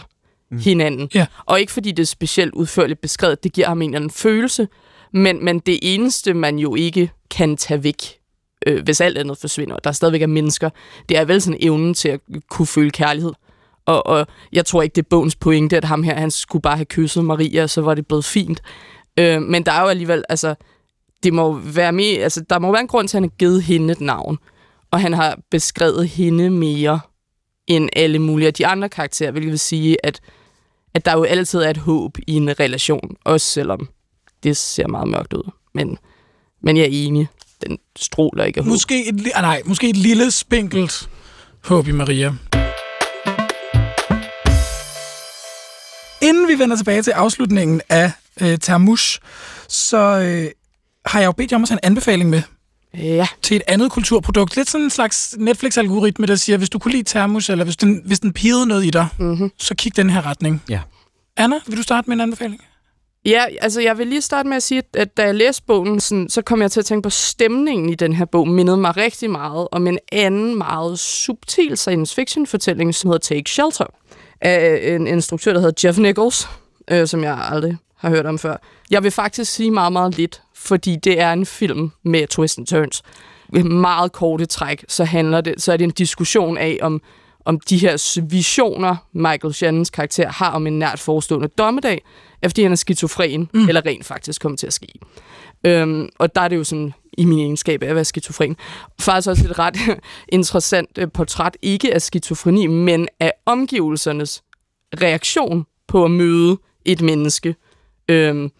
mm. 0.51 0.59
hinanden. 0.59 1.09
Ja. 1.13 1.25
Og 1.45 1.59
ikke 1.59 1.71
fordi 1.71 1.91
det 1.91 2.03
er 2.03 2.07
specielt 2.07 2.53
udførligt 2.53 3.01
beskrevet, 3.01 3.43
det 3.43 3.53
giver 3.53 3.67
ham 3.67 3.81
en 3.81 3.89
eller 3.89 3.97
anden 3.97 4.11
følelse, 4.11 4.67
men, 5.13 5.45
men 5.45 5.59
det 5.59 5.79
eneste, 5.81 6.33
man 6.33 6.59
jo 6.59 6.75
ikke 6.75 7.11
kan 7.31 7.57
tage 7.57 7.83
væk, 7.83 8.19
øh, 8.67 8.83
hvis 8.83 9.01
alt 9.01 9.17
andet 9.17 9.37
forsvinder, 9.37 9.75
og 9.75 9.83
der 9.83 9.91
stadigvæk 9.91 10.21
er 10.21 10.27
mennesker, 10.27 10.69
det 11.09 11.17
er 11.17 11.25
vel 11.25 11.41
sådan 11.41 11.59
evnen 11.61 11.93
til 11.93 12.09
at 12.09 12.19
kunne 12.49 12.67
føle 12.67 12.91
kærlighed. 12.91 13.31
Og, 13.85 14.07
og 14.07 14.27
jeg 14.53 14.65
tror 14.65 14.81
ikke, 14.81 14.93
det 14.93 15.01
er 15.01 15.09
bogens 15.09 15.35
pointe, 15.35 15.77
at 15.77 15.83
ham 15.83 16.03
her, 16.03 16.19
han 16.19 16.31
skulle 16.31 16.61
bare 16.61 16.75
have 16.75 16.85
kysset 16.85 17.25
Maria, 17.25 17.63
og 17.63 17.69
så 17.69 17.81
var 17.81 17.93
det 17.93 18.07
blevet 18.07 18.25
fint. 18.25 18.61
Øh, 19.19 19.41
men 19.41 19.65
der 19.65 19.71
er 19.71 19.81
jo 19.81 19.87
alligevel, 19.87 20.23
altså, 20.29 20.55
det 21.23 21.33
må 21.33 21.53
være 21.53 21.91
mere, 21.91 22.19
altså, 22.23 22.43
der 22.49 22.59
må 22.59 22.71
være 22.71 22.81
en 22.81 22.87
grund 22.87 23.07
til, 23.07 23.17
at 23.17 23.21
han 23.21 23.29
har 23.29 23.37
givet 23.37 23.63
hende 23.63 23.91
et 23.91 24.01
navn. 24.01 24.37
Og 24.91 25.01
han 25.01 25.13
har 25.13 25.39
beskrevet 25.51 26.09
hende 26.09 26.49
mere 26.49 26.99
end 27.67 27.89
alle 27.93 28.19
mulige 28.19 28.47
af 28.47 28.53
de 28.53 28.67
andre 28.67 28.89
karakterer, 28.89 29.31
hvilket 29.31 29.51
vil 29.51 29.59
sige, 29.59 30.05
at, 30.05 30.21
at 30.93 31.05
der 31.05 31.13
jo 31.13 31.23
altid 31.23 31.59
er 31.59 31.69
et 31.69 31.77
håb 31.77 32.17
i 32.27 32.33
en 32.33 32.59
relation, 32.59 33.15
også 33.25 33.47
selvom 33.47 33.89
det 34.43 34.57
ser 34.57 34.87
meget 34.87 35.07
mørkt 35.07 35.33
ud. 35.33 35.51
Men, 35.73 35.97
men 36.63 36.77
jeg 36.77 36.83
er 36.83 36.89
enig, 36.91 37.27
den 37.67 37.77
stråler 37.95 38.43
ikke 38.43 38.57
af 38.57 38.63
håb. 38.63 38.71
Måske 38.71 39.09
et, 39.09 39.31
ah, 39.35 39.41
nej, 39.41 39.61
måske 39.65 39.89
et 39.89 39.97
lille 39.97 40.31
spinkelt 40.31 41.09
håb 41.63 41.87
i 41.87 41.91
Maria. 41.91 42.33
Inden 46.21 46.47
vi 46.47 46.59
vender 46.59 46.75
tilbage 46.75 47.01
til 47.01 47.11
afslutningen 47.11 47.81
af 47.89 48.11
øh, 48.41 48.57
Termush, 48.57 49.19
så 49.67 49.97
øh, 49.97 50.51
har 51.05 51.19
jeg 51.19 51.25
jo 51.25 51.31
bedt 51.31 51.51
jer 51.51 51.55
om 51.55 51.61
at 51.61 51.67
tage 51.67 51.79
en 51.83 51.87
anbefaling 51.91 52.29
med 52.29 52.41
Ja, 52.97 53.27
til 53.41 53.55
et 53.57 53.63
andet 53.67 53.91
kulturprodukt. 53.91 54.55
Lidt 54.55 54.69
sådan 54.69 54.83
en 54.85 54.89
slags 54.89 55.35
Netflix-algoritme, 55.39 56.25
der 56.25 56.35
siger, 56.35 56.57
hvis 56.57 56.69
du 56.69 56.79
kunne 56.79 56.91
lide 56.91 57.03
Termus, 57.03 57.49
eller 57.49 57.63
hvis 57.63 57.77
den, 57.77 58.01
hvis 58.05 58.19
den 58.19 58.33
pirrede 58.33 58.65
noget 58.65 58.85
i 58.85 58.89
dig, 58.89 59.07
mm-hmm. 59.19 59.51
så 59.57 59.75
kig 59.75 59.95
den 59.95 60.09
her 60.09 60.25
retning. 60.25 60.63
Ja. 60.69 60.79
Anna, 61.37 61.55
vil 61.67 61.77
du 61.77 61.83
starte 61.83 62.09
med 62.09 62.15
en 62.17 62.21
anbefaling? 62.21 62.61
Ja, 63.25 63.45
altså 63.61 63.81
jeg 63.81 63.97
vil 63.97 64.07
lige 64.07 64.21
starte 64.21 64.49
med 64.49 64.57
at 64.57 64.63
sige, 64.63 64.77
at- 64.77 65.01
at 65.01 65.17
da 65.17 65.23
jeg 65.25 65.35
læste 65.35 65.63
bogen, 65.67 65.99
sådan, 65.99 66.29
så 66.29 66.41
kom 66.41 66.61
jeg 66.61 66.71
til 66.71 66.79
at 66.79 66.85
tænke 66.85 67.01
på 67.03 67.09
stemningen 67.09 67.89
i 67.89 67.95
den 67.95 68.13
her 68.13 68.25
bog, 68.25 68.47
mindede 68.47 68.77
mig 68.77 68.97
rigtig 68.97 69.29
meget 69.29 69.67
om 69.71 69.87
en 69.87 69.99
anden 70.11 70.57
meget 70.57 70.99
subtil 70.99 71.77
science 71.77 72.15
fiction 72.15 72.47
fortælling, 72.47 72.95
som 72.95 73.07
hedder 73.09 73.19
Take 73.35 73.49
Shelter, 73.49 73.85
af 74.41 74.95
en 74.95 75.07
instruktør, 75.07 75.53
der 75.53 75.59
hedder 75.59 75.87
Jeff 75.87 75.97
Nichols, 75.99 76.47
øh, 76.91 77.07
som 77.07 77.23
jeg 77.23 77.37
aldrig 77.51 77.77
har 77.97 78.09
hørt 78.09 78.25
om 78.25 78.39
før. 78.39 78.57
Jeg 78.91 79.03
vil 79.03 79.11
faktisk 79.11 79.51
sige 79.53 79.71
meget, 79.71 79.93
meget 79.93 80.17
lidt, 80.17 80.41
fordi 80.65 80.95
det 80.95 81.19
er 81.19 81.33
en 81.33 81.45
film 81.45 81.91
med 82.03 82.27
twist 82.27 82.57
and 82.57 82.67
turns. 82.67 83.03
Med 83.49 83.63
meget 83.63 84.11
korte 84.11 84.45
træk, 84.45 84.85
så 84.87 85.03
handler 85.03 85.41
det, 85.41 85.61
så 85.61 85.73
er 85.73 85.77
det 85.77 85.83
en 85.83 85.91
diskussion 85.91 86.57
af, 86.57 86.77
om 86.81 87.01
om 87.45 87.59
de 87.59 87.77
her 87.77 88.21
visioner, 88.29 88.95
Michael 89.13 89.53
Shannons 89.53 89.89
karakter 89.89 90.29
har 90.29 90.51
om 90.51 90.67
en 90.67 90.79
nært 90.79 90.99
forestående 90.99 91.47
dommedag, 91.47 92.01
er 92.41 92.49
fordi 92.49 92.63
han 92.63 92.71
er 92.71 92.75
skizofren, 92.75 93.49
mm. 93.53 93.67
eller 93.67 93.85
rent 93.85 94.05
faktisk 94.05 94.41
kommer 94.41 94.57
til 94.57 94.67
at 94.67 94.73
ske. 94.73 94.87
Øhm, 95.63 96.09
og 96.19 96.35
der 96.35 96.41
er 96.41 96.47
det 96.47 96.55
jo 96.55 96.63
sådan, 96.63 96.93
i 97.17 97.25
min 97.25 97.39
egenskab 97.39 97.83
af 97.83 97.87
at 97.87 97.95
være 97.95 98.05
skizofren, 98.05 98.55
faktisk 98.99 99.29
også 99.29 99.45
et 99.45 99.59
ret 99.59 99.77
interessant 100.29 100.97
øh, 100.97 101.11
portræt, 101.13 101.57
ikke 101.61 101.93
af 101.93 102.01
skizofreni, 102.01 102.67
men 102.67 103.07
af 103.19 103.33
omgivelsernes 103.45 104.43
reaktion 105.01 105.65
på 105.87 106.05
at 106.05 106.11
møde 106.11 106.57
et 106.85 107.01
menneske. 107.01 107.55
Øhm, 108.07 108.51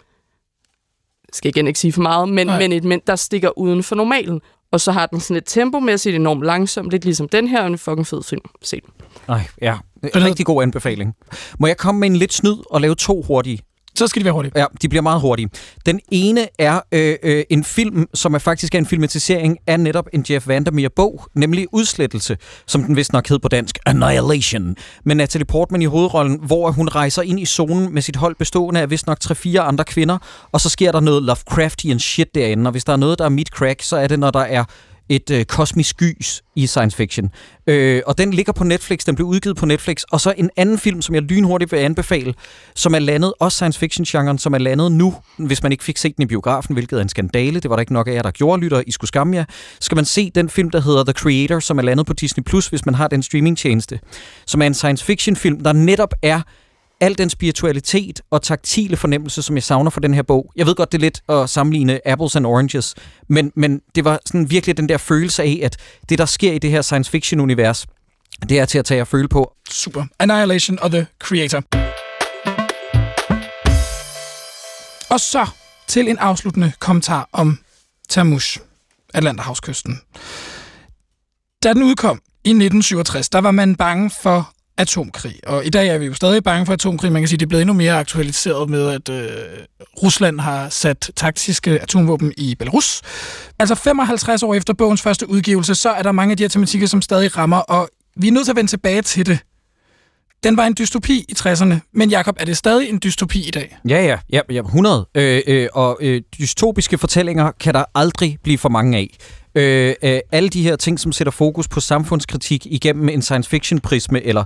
skal 1.33 1.49
igen 1.49 1.67
ikke 1.67 1.79
sige 1.79 1.93
for 1.93 2.01
meget, 2.01 2.29
men, 2.29 2.47
Nej. 2.47 2.59
men 2.59 2.71
et 2.71 2.83
men, 2.83 3.01
der 3.07 3.15
stikker 3.15 3.57
uden 3.57 3.83
for 3.83 3.95
normalen. 3.95 4.41
Og 4.71 4.81
så 4.81 4.91
har 4.91 5.05
den 5.05 5.19
sådan 5.19 5.33
lidt 5.33 5.45
tempomæssigt 5.47 6.15
enormt 6.15 6.43
langsomt, 6.43 6.91
lidt 6.91 7.05
ligesom 7.05 7.29
den 7.29 7.47
her, 7.47 7.61
og 7.61 7.67
en 7.67 7.77
fucking 7.77 8.07
fed 8.07 8.23
film. 8.23 8.41
Se 8.61 8.81
den. 8.81 8.89
Nej, 9.27 9.41
ja. 9.61 9.77
hedder- 10.03 10.25
Rigtig 10.25 10.45
god 10.45 10.63
anbefaling. 10.63 11.13
Må 11.59 11.67
jeg 11.67 11.77
komme 11.77 11.99
med 11.99 12.07
en 12.09 12.15
lidt 12.15 12.33
snyd 12.33 12.55
og 12.69 12.81
lave 12.81 12.95
to 12.95 13.21
hurtige? 13.21 13.59
Så 14.01 14.07
skal 14.07 14.19
de 14.19 14.25
være 14.25 14.33
hurtige. 14.33 14.51
Ja, 14.55 14.65
de 14.81 14.89
bliver 14.89 15.01
meget 15.01 15.21
hurtige. 15.21 15.49
Den 15.85 15.99
ene 16.11 16.47
er 16.59 16.79
øh, 16.91 17.15
øh, 17.23 17.43
en 17.49 17.63
film, 17.63 18.07
som 18.13 18.33
er 18.33 18.39
faktisk 18.39 18.75
er 18.75 18.79
en 18.79 18.85
filmatisering 18.85 19.57
af 19.67 19.79
netop 19.79 20.07
en 20.13 20.25
Jeff 20.29 20.47
Vandermeer-bog, 20.47 21.25
nemlig 21.35 21.67
Udslettelse, 21.71 22.37
som 22.67 22.83
den 22.83 22.95
vist 22.95 23.13
nok 23.13 23.29
hed 23.29 23.39
på 23.39 23.47
dansk, 23.47 23.79
Annihilation, 23.85 24.75
med 25.05 25.15
Natalie 25.15 25.45
Portman 25.45 25.81
i 25.81 25.85
hovedrollen, 25.85 26.39
hvor 26.45 26.71
hun 26.71 26.87
rejser 26.87 27.21
ind 27.21 27.39
i 27.39 27.45
zonen 27.45 27.93
med 27.93 28.01
sit 28.01 28.15
hold 28.15 28.35
bestående 28.35 28.81
af 28.81 28.89
vist 28.89 29.07
nok 29.07 29.17
3-4 29.23 29.57
andre 29.57 29.83
kvinder, 29.83 30.17
og 30.51 30.61
så 30.61 30.69
sker 30.69 30.91
der 30.91 30.99
noget 30.99 31.23
Lovecraftian 31.23 31.99
shit 31.99 32.35
derinde, 32.35 32.67
og 32.67 32.71
hvis 32.71 32.83
der 32.83 32.93
er 32.93 32.97
noget, 32.97 33.19
der 33.19 33.25
er 33.25 33.29
mit 33.29 33.47
crack, 33.47 33.81
så 33.81 33.95
er 33.97 34.07
det, 34.07 34.19
når 34.19 34.31
der 34.31 34.39
er 34.39 34.63
et 35.11 35.31
øh, 35.31 35.45
kosmisk 35.45 35.97
gys 35.97 36.41
i 36.55 36.67
science 36.67 36.97
fiction. 36.97 37.29
Øh, 37.67 38.01
og 38.05 38.17
den 38.17 38.33
ligger 38.33 38.53
på 38.53 38.63
Netflix, 38.63 39.05
den 39.05 39.15
blev 39.15 39.27
udgivet 39.27 39.57
på 39.57 39.65
Netflix. 39.65 40.03
Og 40.11 40.21
så 40.21 40.33
en 40.37 40.49
anden 40.57 40.77
film, 40.77 41.01
som 41.01 41.15
jeg 41.15 41.21
lynhurtigt 41.21 41.71
vil 41.71 41.77
anbefale, 41.77 42.33
som 42.75 42.93
er 42.93 42.99
landet, 42.99 43.33
også 43.39 43.55
science 43.55 43.79
fiction-genren, 43.79 44.37
som 44.37 44.53
er 44.53 44.57
landet 44.57 44.91
nu, 44.91 45.15
hvis 45.37 45.63
man 45.63 45.71
ikke 45.71 45.83
fik 45.83 45.97
set 45.97 46.17
den 46.17 46.23
i 46.23 46.25
biografen, 46.25 46.73
hvilket 46.73 46.97
er 46.97 47.01
en 47.01 47.09
skandale, 47.09 47.59
det 47.59 47.69
var 47.69 47.75
der 47.75 47.81
ikke 47.81 47.93
nok 47.93 48.07
af 48.07 48.13
jer, 48.13 48.21
der 48.21 48.31
gjorde, 48.31 48.61
lytter, 48.61 48.83
I 48.87 48.91
skulle 48.91 49.07
skamme 49.07 49.35
jer, 49.35 49.45
skal 49.79 49.95
man 49.95 50.05
se 50.05 50.31
den 50.35 50.49
film, 50.49 50.69
der 50.69 50.81
hedder 50.81 51.03
The 51.03 51.13
Creator, 51.13 51.59
som 51.59 51.77
er 51.77 51.81
landet 51.81 52.05
på 52.05 52.13
Disney+, 52.13 52.43
Plus, 52.43 52.67
hvis 52.67 52.85
man 52.85 52.95
har 52.95 53.07
den 53.07 53.23
streamingtjeneste, 53.23 53.99
som 54.45 54.61
er 54.61 54.65
en 54.65 54.73
science 54.73 55.05
fiction-film, 55.05 55.63
der 55.63 55.73
netop 55.73 56.13
er 56.21 56.41
al 57.01 57.17
den 57.17 57.29
spiritualitet 57.29 58.21
og 58.31 58.41
taktile 58.41 58.97
fornemmelse, 58.97 59.41
som 59.41 59.55
jeg 59.55 59.63
savner 59.63 59.89
for 59.89 59.99
den 59.99 60.13
her 60.13 60.21
bog. 60.21 60.51
Jeg 60.55 60.65
ved 60.65 60.75
godt, 60.75 60.91
det 60.91 60.97
er 60.97 61.01
lidt 61.01 61.21
at 61.29 61.49
sammenligne 61.49 62.07
apples 62.07 62.35
and 62.35 62.45
oranges, 62.45 62.95
men, 63.29 63.51
men 63.55 63.81
det 63.95 64.05
var 64.05 64.19
sådan 64.25 64.49
virkelig 64.49 64.77
den 64.77 64.89
der 64.89 64.97
følelse 64.97 65.43
af, 65.43 65.59
at 65.63 65.77
det, 66.09 66.17
der 66.17 66.25
sker 66.25 66.53
i 66.53 66.57
det 66.57 66.71
her 66.71 66.81
science 66.81 67.11
fiction-univers, 67.11 67.85
det 68.49 68.59
er 68.59 68.65
til 68.65 68.79
at 68.79 68.85
tage 68.85 69.01
og 69.01 69.07
føle 69.07 69.27
på. 69.27 69.53
Super. 69.69 70.05
Annihilation 70.19 70.79
og 70.79 70.91
The 70.91 71.07
Creator. 71.19 71.63
Og 75.13 75.19
så 75.19 75.47
til 75.87 76.07
en 76.07 76.17
afsluttende 76.17 76.71
kommentar 76.79 77.29
om 77.33 77.59
Tamush, 78.09 78.59
Atlanterhavskysten. 79.13 80.01
Da 81.63 81.73
den 81.73 81.83
udkom 81.83 82.21
i 82.43 82.49
1967, 82.49 83.29
der 83.29 83.41
var 83.41 83.51
man 83.51 83.75
bange 83.75 84.11
for 84.21 84.53
atomkrig. 84.81 85.35
Og 85.47 85.65
i 85.65 85.69
dag 85.69 85.87
er 85.87 85.97
vi 85.97 86.05
jo 86.05 86.13
stadig 86.13 86.43
bange 86.43 86.65
for 86.65 86.73
atomkrig. 86.73 87.11
Man 87.11 87.21
kan 87.21 87.27
sige, 87.27 87.35
at 87.35 87.39
det 87.39 87.45
er 87.45 87.47
blevet 87.47 87.61
endnu 87.61 87.73
mere 87.73 87.93
aktualiseret 87.93 88.69
med, 88.69 88.89
at 88.89 89.09
øh, 89.09 89.27
Rusland 90.03 90.39
har 90.39 90.69
sat 90.69 91.11
taktiske 91.15 91.79
atomvåben 91.79 92.33
i 92.37 92.55
Belarus. 92.55 93.01
Altså 93.59 93.75
55 93.75 94.43
år 94.43 94.53
efter 94.53 94.73
bogens 94.73 95.01
første 95.01 95.29
udgivelse, 95.29 95.75
så 95.75 95.89
er 95.89 96.03
der 96.03 96.11
mange 96.11 96.31
af 96.31 96.37
de 96.37 96.43
her 96.43 96.49
tematikker, 96.49 96.87
som 96.87 97.01
stadig 97.01 97.37
rammer, 97.37 97.57
og 97.57 97.89
vi 98.15 98.27
er 98.27 98.31
nødt 98.31 98.45
til 98.45 98.51
at 98.51 98.55
vende 98.55 98.69
tilbage 98.69 99.01
til 99.01 99.25
det. 99.25 99.39
Den 100.43 100.57
var 100.57 100.65
en 100.65 100.75
dystopi 100.77 101.25
i 101.29 101.33
60'erne, 101.39 101.75
men 101.93 102.09
Jakob, 102.09 102.35
er 102.39 102.45
det 102.45 102.57
stadig 102.57 102.89
en 102.89 102.99
dystopi 103.03 103.47
i 103.47 103.51
dag? 103.51 103.77
Ja, 103.89 104.05
ja, 104.05 104.17
ja, 104.33 104.41
ja 104.49 104.61
100. 104.61 105.05
Øh, 105.15 105.41
øh, 105.47 105.67
og 105.73 105.97
øh, 106.01 106.21
dystopiske 106.39 106.97
fortællinger 106.97 107.51
kan 107.59 107.73
der 107.73 107.83
aldrig 107.95 108.37
blive 108.43 108.57
for 108.57 108.69
mange 108.69 108.97
af. 108.97 109.17
Øh, 109.55 109.95
øh, 110.03 110.19
alle 110.31 110.49
de 110.49 110.63
her 110.63 110.75
ting, 110.75 110.99
som 110.99 111.11
sætter 111.11 111.31
fokus 111.31 111.67
på 111.67 111.79
samfundskritik 111.79 112.65
igennem 112.65 113.09
en 113.09 113.21
science 113.21 113.49
fiction 113.49 113.79
prisme 113.79 114.23
eller 114.23 114.43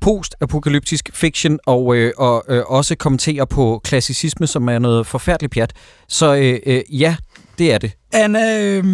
post-apokalyptisk 0.00 1.10
fiction, 1.14 1.58
og, 1.66 1.96
øh, 1.96 2.12
og 2.18 2.44
øh, 2.48 2.62
også 2.66 2.96
kommenterer 2.96 3.44
på 3.44 3.80
klassicisme, 3.84 4.46
som 4.46 4.68
er 4.68 4.78
noget 4.78 5.06
forfærdeligt 5.06 5.52
pjat. 5.52 5.72
Så 6.08 6.34
øh, 6.34 6.60
øh, 6.66 6.82
ja, 7.00 7.16
det 7.58 7.72
er 7.72 7.78
det. 7.78 7.92
Anna, 8.12 8.60
øh, 8.62 8.84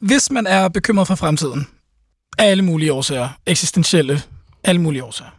hvis 0.00 0.30
man 0.30 0.46
er 0.46 0.68
bekymret 0.68 1.06
for 1.06 1.14
fremtiden, 1.14 1.66
af 2.38 2.50
alle 2.50 2.62
mulige 2.64 2.92
årsager, 2.92 3.28
eksistentielle, 3.46 4.22
alle 4.64 4.80
mulige 4.80 5.04
årsager, 5.04 5.30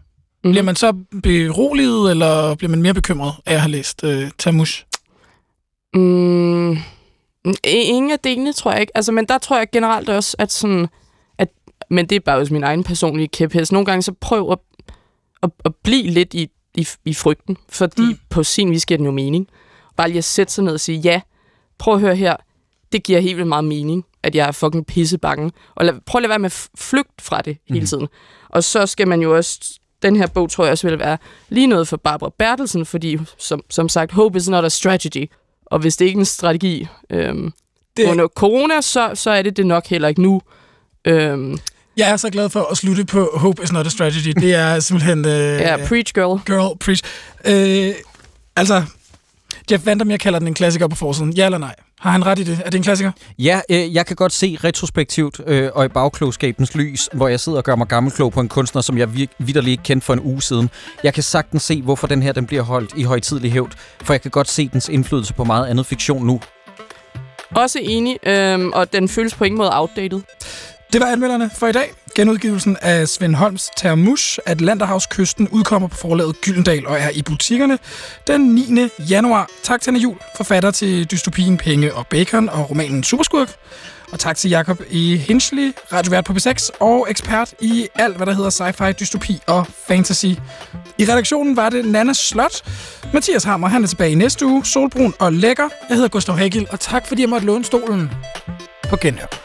mm. 0.45 0.51
bliver 0.51 0.63
man 0.63 0.75
så 0.75 0.93
beroliget, 1.23 2.12
eller 2.12 2.55
bliver 2.55 2.69
man 2.69 2.81
mere 2.81 2.93
bekymret 2.93 3.34
af 3.45 3.53
at 3.53 3.62
have 3.62 3.71
læst 3.71 4.03
øh, 4.03 4.31
Tamush? 4.38 4.86
Mm, 5.93 6.77
ingen 7.63 8.12
af 8.12 8.19
delene, 8.19 8.53
tror 8.53 8.71
jeg 8.71 8.81
ikke. 8.81 8.97
Altså, 8.97 9.12
men 9.12 9.25
der 9.25 9.38
tror 9.38 9.58
jeg 9.58 9.67
generelt 9.71 10.10
også, 10.10 10.36
at 10.39 10.51
sådan... 10.51 10.88
At, 11.38 11.47
men 11.89 12.05
det 12.05 12.15
er 12.15 12.19
bare 12.19 12.38
også 12.38 12.53
min 12.53 12.63
egen 12.63 12.84
personlige 12.84 13.27
kæphest. 13.27 13.71
Nogle 13.71 13.86
gange 13.86 14.01
så 14.01 14.13
prøv 14.21 14.51
at, 14.51 14.60
at, 15.43 15.49
at 15.65 15.75
blive 15.84 16.03
lidt 16.03 16.34
i, 16.34 16.49
i, 16.75 16.88
i 17.05 17.13
frygten, 17.13 17.58
fordi 17.69 18.01
mm. 18.01 18.17
på 18.29 18.43
sin 18.43 18.71
vis 18.71 18.86
giver 18.86 18.97
det 18.97 19.05
jo 19.05 19.12
mening. 19.12 19.47
Bare 19.97 20.08
lige 20.08 20.17
at 20.17 20.23
sætte 20.23 20.53
sig 20.53 20.63
ned 20.63 20.73
og 20.73 20.79
sige, 20.79 20.99
ja, 20.99 21.21
prøv 21.77 21.93
at 21.93 21.99
høre 21.99 22.15
her, 22.15 22.36
det 22.91 23.03
giver 23.03 23.19
helt 23.19 23.38
vildt 23.38 23.47
meget 23.47 23.65
mening, 23.65 24.05
at 24.23 24.36
jeg 24.36 24.47
er 24.47 24.51
fucking 24.51 24.86
pisse 24.86 25.17
bange. 25.17 25.51
Og 25.75 25.86
lad, 25.86 25.93
prøv 26.05 26.19
at 26.19 26.21
lade 26.21 26.29
være 26.29 26.39
med 26.39 26.45
at 26.45 26.69
flygte 26.77 27.23
fra 27.23 27.41
det 27.41 27.58
hele 27.67 27.79
mm. 27.79 27.86
tiden. 27.86 28.08
Og 28.49 28.63
så 28.63 28.86
skal 28.86 29.08
man 29.08 29.21
jo 29.21 29.36
også 29.36 29.79
den 30.01 30.15
her 30.15 30.27
bog 30.27 30.49
tror 30.49 30.63
jeg 30.63 30.71
også 30.71 30.89
vil 30.89 30.99
være 30.99 31.17
lige 31.49 31.67
noget 31.67 31.88
for 31.88 31.97
Barbara 31.97 32.31
Bertelsen, 32.39 32.86
fordi 32.86 33.19
som, 33.38 33.62
som 33.69 33.89
sagt, 33.89 34.12
hope 34.12 34.38
is 34.38 34.49
not 34.49 34.65
a 34.65 34.69
strategy. 34.69 35.29
Og 35.65 35.79
hvis 35.79 35.97
det 35.97 36.05
ikke 36.05 36.17
er 36.17 36.21
en 36.21 36.25
strategi 36.25 36.88
øhm, 37.10 37.53
det... 37.97 38.05
under 38.05 38.27
corona, 38.27 38.81
så, 38.81 39.12
så 39.13 39.31
er 39.31 39.41
det 39.41 39.58
det 39.58 39.65
nok 39.65 39.88
heller 39.88 40.08
ikke 40.08 40.21
nu. 40.21 40.41
Øhm, 41.05 41.58
jeg 41.97 42.10
er 42.10 42.17
så 42.17 42.29
glad 42.29 42.49
for 42.49 42.71
at 42.71 42.77
slutte 42.77 43.05
på 43.05 43.29
Hope 43.34 43.63
is 43.63 43.71
not 43.71 43.86
a 43.86 43.89
strategy. 43.89 44.29
Det 44.29 44.55
er 44.55 44.79
simpelthen... 44.79 45.25
Øh, 45.25 45.60
ja, 45.60 45.77
preach 45.88 46.13
girl. 46.13 46.41
Girl, 46.45 46.77
preach. 46.77 47.03
Øh, 47.45 47.95
altså, 48.55 48.84
Jeff 49.71 49.86
Vandermeer 49.86 50.17
kalder 50.17 50.39
den 50.39 50.47
en 50.47 50.53
klassiker 50.53 50.88
på 50.88 50.95
forsiden. 50.95 51.34
Ja 51.34 51.45
eller 51.45 51.58
nej? 51.58 51.75
Har 52.06 52.12
han 52.12 52.26
ret 52.26 52.39
i 52.39 52.44
det? 52.44 52.62
Er 52.65 52.70
det 52.70 52.78
en 52.78 52.84
klassiker? 52.84 53.12
Ja, 53.39 53.62
øh, 53.70 53.96
jeg 53.96 54.06
kan 54.06 54.15
godt 54.15 54.32
se 54.32 54.58
retrospektivt 54.63 55.41
øh, 55.48 55.70
og 55.74 55.86
i 55.86 55.88
bagklogskabens 55.88 56.76
lys, 56.76 57.10
hvor 57.13 57.28
jeg 57.28 57.39
sidder 57.39 57.58
og 57.58 57.63
gør 57.63 57.76
mig 57.76 57.88
gammelklog 57.88 58.32
på 58.32 58.39
en 58.39 58.48
kunstner, 58.48 58.82
som 58.82 58.98
jeg 58.98 59.13
vidderligt 59.39 59.68
ikke 59.72 59.84
kendte 59.84 60.06
for 60.06 60.13
en 60.13 60.20
uge 60.20 60.41
siden. 60.41 60.70
Jeg 61.04 61.13
kan 61.13 61.24
sagtens 61.24 61.63
se, 61.63 61.82
hvorfor 61.82 62.08
den 62.08 62.22
her 62.22 62.32
den 62.32 62.46
bliver 62.46 62.62
holdt 62.62 62.94
i 62.98 63.04
højtidlig 63.04 63.52
hævd, 63.52 63.72
for 64.04 64.13
jeg 64.13 64.22
kan 64.22 64.32
godt 64.32 64.50
se 64.50 64.70
dens 64.74 64.89
indflydelse 64.89 65.34
på 65.34 65.44
meget 65.44 65.68
andet 65.68 65.86
fiktion 65.86 66.26
nu. 66.26 66.39
Også 67.52 67.80
enig, 67.82 68.18
øh, 68.28 68.68
og 68.68 68.94
den 68.94 69.10
føles 69.10 69.36
på 69.36 69.44
ingen 69.44 69.58
måde 69.58 69.70
outdated. 69.74 70.22
Det 70.95 71.03
var 71.03 71.12
anmelderne 71.12 71.49
for 71.58 71.67
i 71.67 71.71
dag. 71.71 71.93
Genudgivelsen 72.15 72.77
af 72.81 73.08
Svend 73.08 73.36
Holms 73.36 73.69
Termush, 73.77 74.39
Atlanterhavskysten, 74.45 75.47
udkommer 75.47 75.88
på 75.88 75.95
forlaget 75.95 76.41
Gyldendal 76.41 76.88
og 76.88 76.99
er 76.99 77.10
i 77.10 77.21
butikkerne 77.21 77.79
den 78.27 78.41
9. 78.41 78.89
januar. 79.10 79.49
Tak 79.63 79.81
til 79.81 79.89
Anna 79.89 79.99
Jul, 79.99 80.17
forfatter 80.36 80.71
til 80.71 81.12
dystopien 81.12 81.58
Penge 81.58 81.93
og 81.93 82.08
Bacon 82.08 82.49
og 82.49 82.69
romanen 82.69 83.03
Superskurk. 83.03 83.55
Og 84.12 84.19
tak 84.19 84.38
til 84.38 84.49
Jakob 84.49 84.81
E. 84.91 85.17
Hinchley, 85.17 85.73
radiovært 85.93 86.25
på 86.25 86.34
B6 86.34 86.69
og 86.79 87.08
ekspert 87.10 87.53
i 87.62 87.88
alt, 87.95 88.17
hvad 88.17 88.25
der 88.25 88.34
hedder 88.34 88.49
sci-fi, 88.49 88.91
dystopi 88.91 89.39
og 89.47 89.67
fantasy. 89.88 90.25
I 90.97 91.05
redaktionen 91.10 91.55
var 91.55 91.69
det 91.69 91.86
Nana 91.86 92.13
Slot. 92.13 92.63
Mathias 93.13 93.43
Hammer, 93.43 93.67
han 93.67 93.84
er 93.84 93.88
tilbage 93.88 94.12
i 94.12 94.15
næste 94.15 94.45
uge. 94.45 94.65
Solbrun 94.65 95.13
og 95.19 95.34
lækker. 95.34 95.69
Jeg 95.89 95.95
hedder 95.95 96.10
Gustav 96.10 96.36
Hagel, 96.36 96.67
og 96.71 96.79
tak 96.79 97.08
fordi 97.08 97.21
jeg 97.21 97.29
måtte 97.29 97.47
låne 97.47 97.65
stolen. 97.65 98.12
På 98.89 98.97
genhør. 98.97 99.44